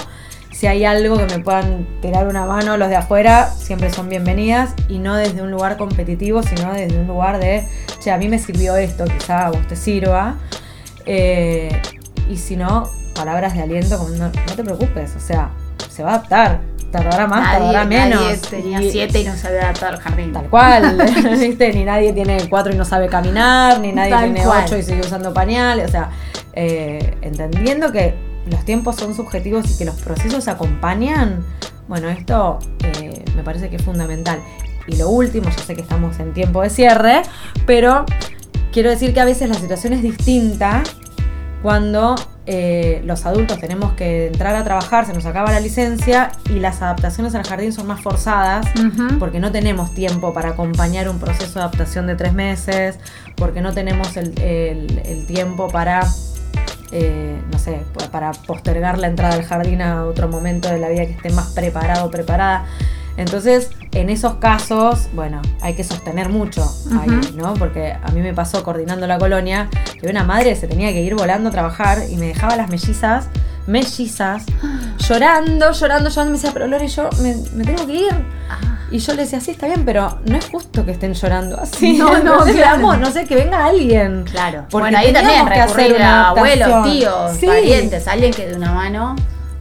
Si 0.54 0.68
hay 0.68 0.86
algo 0.86 1.18
que 1.18 1.26
me 1.26 1.40
puedan 1.44 1.86
tirar 2.02 2.30
una 2.30 2.46
mano 2.46 2.78
los 2.78 2.88
de 2.88 2.96
afuera, 2.96 3.50
siempre 3.52 3.90
son 3.92 4.08
bienvenidas 4.08 4.74
y 4.88 5.00
no 5.00 5.18
desde 5.18 5.42
un 5.42 5.52
lugar 5.52 5.76
competitivo, 5.76 6.44
sino 6.44 6.72
desde 6.72 6.98
un 6.98 7.08
lugar 7.08 7.40
de, 7.40 7.68
che, 8.00 8.10
a 8.10 8.18
mí 8.18 8.30
me 8.30 8.40
sirvió 8.40 8.78
esto, 8.78 9.04
quizá 9.04 9.48
a 9.48 9.52
vos 9.52 9.68
te 9.68 9.76
sirva. 9.76 10.36
Eh, 11.06 11.78
y 12.30 12.38
si 12.38 12.56
no, 12.56 12.90
palabras 13.14 13.54
de 13.54 13.64
aliento 13.64 13.98
como 13.98 14.12
no, 14.12 14.28
no 14.30 14.56
te 14.56 14.64
preocupes, 14.64 15.14
o 15.18 15.20
sea, 15.20 15.50
se 15.96 16.04
va 16.04 16.12
a 16.12 16.16
adaptar, 16.16 16.60
tardará 16.92 17.28
más, 17.28 17.42
Nadie, 17.42 17.60
tardará 17.60 17.86
menos. 17.86 18.22
nadie 18.24 18.38
tenía 18.50 18.82
Y- 18.82 18.92
siete 18.92 19.22
y 19.22 19.24
no 19.26 19.36
sabía 19.36 19.62
adaptar 19.64 19.94
al 19.94 20.00
jardín. 20.02 20.34
Tal 20.34 20.50
cual, 20.50 20.98
¿viste? 21.40 21.74
Ni 21.74 21.86
nadie 21.86 22.14
tiene 22.14 22.50
cuatro 22.50 22.74
y 22.74 22.78
no 22.78 22.86
sabe 22.86 23.08
caminar, 23.08 23.80
ni 23.80 23.92
nadie 23.92 24.12
Tal 24.12 24.24
tiene 24.26 24.44
cual. 24.44 24.64
ocho 24.66 24.78
y 24.78 24.84
sigue 24.84 25.02
usando 25.02 25.34
pañales. 25.34 25.88
O 25.88 25.92
sea, 25.92 26.10
eh, 26.54 27.16
entendiendo 27.22 27.92
que 27.92 28.14
los 28.50 28.64
tiempos 28.66 28.96
son 28.98 29.16
subjetivos 29.16 29.70
y 29.72 29.78
que 29.78 29.86
los 29.86 29.96
procesos 29.96 30.48
acompañan, 30.48 31.44
bueno, 31.88 32.10
esto 32.10 32.60
eh, 32.84 33.24
me 33.36 33.44
parece 33.44 33.70
que 33.70 33.78
es 33.78 33.82
fundamental. 33.84 34.40
Y 34.88 34.98
lo 34.98 35.10
último, 35.10 35.50
yo 35.50 35.64
sé 35.64 35.76
que 35.76 35.82
estamos 35.82 36.20
en 36.20 36.34
tiempo 36.34 36.62
de 36.62 36.70
cierre, 36.70 37.24
pero 37.66 38.06
quiero 38.72 38.90
decir 38.90 39.14
que 39.14 39.20
a 39.22 39.26
veces 39.26 39.50
la 39.50 39.56
situación 39.56 39.94
es 39.94 40.02
distinta 40.04 40.84
cuando 41.64 42.16
eh, 42.48 43.02
los 43.06 43.26
adultos 43.26 43.60
tenemos 43.60 43.94
que 43.94 44.28
entrar 44.28 44.56
a 44.56 44.64
trabajar, 44.64 45.06
se 45.06 45.14
nos 45.14 45.26
acaba 45.26 45.52
la 45.52 45.60
licencia 45.60 46.32
y 46.50 46.60
las 46.60 46.82
adaptaciones 46.82 47.34
al 47.36 47.44
jardín 47.44 47.74
son 47.74 47.88
más 47.88 48.02
forzadas 48.02 48.68
porque 49.20 49.40
no 49.40 49.52
tenemos 49.52 49.94
tiempo 49.96 50.34
para 50.34 50.50
acompañar 50.50 51.10
un 51.10 51.18
proceso 51.20 51.54
de 51.60 51.62
adaptación 51.66 52.06
de 52.08 52.16
tres 52.16 52.34
meses, 52.34 53.00
porque 53.36 53.62
no 53.62 53.74
tenemos 53.74 54.16
el, 54.18 54.40
el- 54.42 55.02
el 55.06 55.26
tiempo 55.26 55.68
para, 55.70 56.02
eh, 56.92 57.42
no 57.52 57.58
sé, 57.60 57.82
pa- 57.98 58.10
para 58.12 58.32
postergar 58.32 58.98
la 59.00 59.08
entrada 59.08 59.34
al 59.36 59.44
jardín 59.44 59.82
a 59.82 60.06
otro 60.06 60.28
momento 60.28 60.70
de 60.70 60.80
la 60.80 60.90
vida 60.90 61.06
que 61.06 61.14
esté 61.14 61.30
más 61.32 61.48
preparado 61.54 62.06
o 62.06 62.12
preparada. 62.12 62.66
Entonces, 63.18 63.70
en 63.96 64.10
esos 64.10 64.36
casos, 64.36 65.08
bueno, 65.14 65.42
hay 65.62 65.74
que 65.74 65.84
sostener 65.84 66.30
mucho 66.30 66.64
ahí, 67.02 67.10
Ujú. 67.10 67.38
¿no? 67.38 67.54
Porque 67.56 67.94
a 67.94 68.12
mí 68.12 68.22
me 68.22 68.34
pasó 68.34 68.64
coordinando 68.64 69.08
la 69.08 69.18
colonia 69.18 69.70
que 70.00 70.08
una 70.08 70.24
madre 70.24 70.56
se 70.56 70.68
tenía 70.68 70.92
que 70.92 71.02
ir 71.02 71.16
volando 71.16 71.50
a 71.50 71.52
trabajar 71.52 72.00
y 72.10 72.18
me 72.18 72.28
dejaba 72.28 72.56
las 72.56 72.70
mellizas, 72.70 73.28
mellizas, 73.68 74.44
llorando, 75.08 75.72
llorando, 75.72 76.10
llorando. 76.10 76.32
Me 76.32 76.38
decía, 76.38 76.52
pero 76.54 76.68
Lore, 76.68 76.88
yo 76.88 77.10
me, 77.22 77.36
me 77.54 77.64
tengo 77.64 77.86
que 77.88 77.94
ir. 77.94 78.14
Ah. 78.50 78.60
Y 78.92 79.00
yo 79.00 79.14
le 79.14 79.24
decía, 79.24 79.42
sí, 79.42 79.52
está 79.52 79.66
bien, 79.66 79.84
pero 79.84 80.20
no 80.26 80.38
es 80.38 80.46
justo 80.48 80.86
que 80.86 80.92
estén 80.92 81.14
llorando 81.14 81.60
así. 81.60 81.98
No, 81.98 82.18
no, 82.24 82.44
claro. 82.44 82.82
vamos, 82.84 83.00
no 83.00 83.12
sé, 83.12 83.26
que 83.26 83.36
venga 83.36 83.66
alguien. 83.66 84.24
Claro. 84.30 84.66
Porque 84.70 84.84
bueno, 84.84 84.98
ahí 85.00 85.12
también 85.12 85.28
teníamos 85.46 85.54
que 85.54 85.60
hacer 85.60 85.78
recurrir 85.88 86.02
a 86.04 86.30
abuelos, 86.30 86.84
tíos, 86.84 87.32
Sí. 87.40 87.48
parientes, 87.48 88.08
alguien 88.08 88.32
que 88.34 88.48
de 88.48 88.56
una 88.56 88.72
mano. 88.74 89.16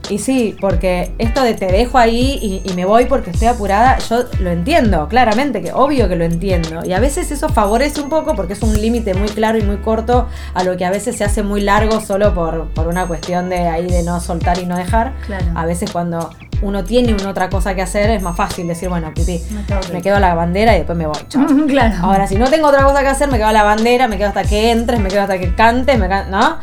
Y 0.09 0.19
sí, 0.19 0.55
porque 0.61 1.11
esto 1.17 1.41
de 1.41 1.53
te 1.55 1.65
dejo 1.65 1.97
ahí 1.97 2.37
y, 2.41 2.69
y 2.69 2.73
me 2.75 2.85
voy 2.85 3.05
porque 3.05 3.31
estoy 3.31 3.47
apurada, 3.47 3.97
yo 4.09 4.25
lo 4.39 4.51
entiendo, 4.51 5.07
claramente, 5.07 5.61
que 5.61 5.71
obvio 5.73 6.07
que 6.07 6.15
lo 6.15 6.23
entiendo. 6.25 6.81
Y 6.85 6.93
a 6.93 6.99
veces 6.99 7.31
eso 7.31 7.49
favorece 7.49 8.01
un 8.01 8.09
poco 8.09 8.35
porque 8.35 8.53
es 8.53 8.61
un 8.61 8.79
límite 8.79 9.13
muy 9.13 9.29
claro 9.29 9.57
y 9.57 9.63
muy 9.63 9.77
corto 9.77 10.27
a 10.53 10.63
lo 10.63 10.77
que 10.77 10.85
a 10.85 10.91
veces 10.91 11.15
se 11.17 11.23
hace 11.23 11.41
muy 11.43 11.61
largo 11.61 12.01
solo 12.01 12.33
por, 12.33 12.67
por 12.69 12.87
una 12.87 13.07
cuestión 13.07 13.49
de 13.49 13.67
ahí 13.67 13.87
de 13.87 14.03
no 14.03 14.19
soltar 14.19 14.59
y 14.59 14.65
no 14.65 14.77
dejar. 14.77 15.13
Claro. 15.25 15.45
A 15.55 15.65
veces 15.65 15.89
cuando 15.91 16.29
uno 16.61 16.83
tiene 16.83 17.13
una 17.13 17.29
otra 17.29 17.49
cosa 17.49 17.75
que 17.75 17.81
hacer, 17.81 18.09
es 18.11 18.21
más 18.21 18.35
fácil 18.37 18.67
decir, 18.67 18.87
bueno, 18.89 19.11
pipí, 19.13 19.41
Me 19.51 19.63
quedo 19.65 19.79
me 19.93 20.01
quedo 20.01 20.15
a 20.17 20.19
la 20.19 20.33
bandera 20.35 20.73
y 20.75 20.77
después 20.79 20.97
me 20.97 21.05
voy. 21.07 21.17
chao. 21.27 21.45
claro. 21.67 21.95
Ahora, 22.01 22.27
si 22.27 22.35
no 22.35 22.49
tengo 22.49 22.67
otra 22.67 22.83
cosa 22.83 23.01
que 23.01 23.07
hacer, 23.09 23.29
me 23.29 23.37
quedo 23.37 23.47
a 23.47 23.53
la 23.53 23.63
bandera, 23.63 24.07
me 24.07 24.17
quedo 24.17 24.27
hasta 24.29 24.43
que 24.43 24.71
entres, 24.71 24.99
me 24.99 25.09
quedo 25.09 25.21
hasta 25.23 25.37
que 25.37 25.53
cantes, 25.55 25.97
me 25.99 26.07
can- 26.07 26.31
¿no? 26.31 26.57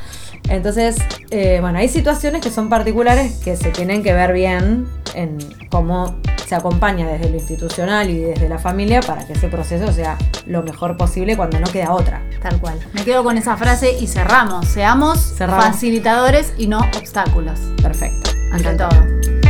Entonces, 0.49 0.97
eh, 1.31 1.59
bueno, 1.61 1.79
hay 1.79 1.89
situaciones 1.89 2.43
que 2.43 2.51
son 2.51 2.69
particulares 2.69 3.41
que 3.43 3.57
se 3.57 3.71
tienen 3.71 4.03
que 4.03 4.13
ver 4.13 4.33
bien 4.33 4.87
en 5.15 5.39
cómo 5.71 6.17
se 6.47 6.55
acompaña 6.55 7.09
desde 7.09 7.31
lo 7.31 7.37
institucional 7.37 8.11
y 8.11 8.19
desde 8.19 8.49
la 8.49 8.59
familia 8.59 9.01
para 9.01 9.27
que 9.27 9.33
ese 9.33 9.49
proceso 9.49 9.91
sea 9.93 10.19
lo 10.47 10.63
mejor 10.63 10.97
posible 10.97 11.37
cuando 11.37 11.59
no 11.61 11.67
queda 11.71 11.93
otra. 11.93 12.23
Tal 12.43 12.61
cual. 12.61 12.79
Me 12.93 13.05
quedo 13.05 13.25
con 13.25 13.39
esa 13.39 13.57
frase 13.57 13.97
y 13.99 14.07
cerramos. 14.07 14.67
Seamos 14.67 15.35
Cerramos. 15.37 15.65
facilitadores 15.65 16.53
y 16.59 16.67
no 16.67 16.81
obstáculos. 16.81 17.59
Perfecto. 17.81 18.31
Ante 18.53 18.75
todo. 18.75 19.42